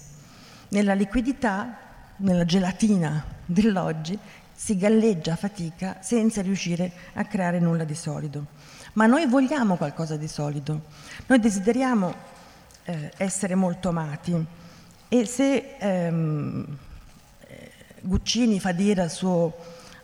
Nella 0.69 0.93
liquidità 0.93 1.77
nella 2.17 2.45
gelatina 2.45 3.23
dell'oggi 3.45 4.17
si 4.53 4.77
galleggia 4.77 5.33
a 5.33 5.35
fatica 5.35 5.97
senza 5.99 6.41
riuscire 6.41 6.89
a 7.13 7.25
creare 7.25 7.59
nulla 7.59 7.83
di 7.83 7.95
solido. 7.95 8.45
Ma 8.93 9.05
noi 9.05 9.25
vogliamo 9.25 9.75
qualcosa 9.75 10.15
di 10.15 10.29
solido, 10.29 10.83
noi 11.27 11.39
desideriamo 11.39 12.13
eh, 12.85 13.11
essere 13.17 13.55
molto 13.55 13.89
amati 13.89 14.63
e 15.19 15.25
se 15.25 15.75
ehm, 15.79 16.77
Guccini 18.01 18.59
fa 18.59 18.71
dire 18.73 19.01
al 19.01 19.09
suo 19.09 19.55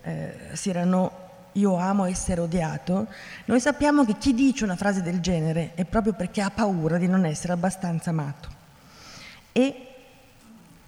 eh, 0.03 0.51
Cyrano 0.53 1.19
io 1.53 1.75
amo 1.75 2.05
essere 2.05 2.39
odiato, 2.39 3.07
noi 3.45 3.59
sappiamo 3.59 4.05
che 4.05 4.17
chi 4.17 4.33
dice 4.33 4.63
una 4.63 4.77
frase 4.77 5.01
del 5.01 5.19
genere 5.19 5.71
è 5.75 5.83
proprio 5.83 6.13
perché 6.13 6.41
ha 6.41 6.49
paura 6.49 6.97
di 6.97 7.07
non 7.07 7.25
essere 7.25 7.51
abbastanza 7.51 8.11
amato. 8.11 8.49
E 9.51 9.87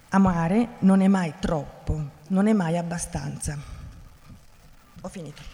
Amare 0.08 0.76
non 0.80 1.02
è 1.02 1.08
mai 1.08 1.34
troppo, 1.38 2.00
non 2.28 2.46
è 2.46 2.52
mai 2.52 2.78
abbastanza. 2.78 3.58
Ho 5.00 5.08
finito. 5.08 5.53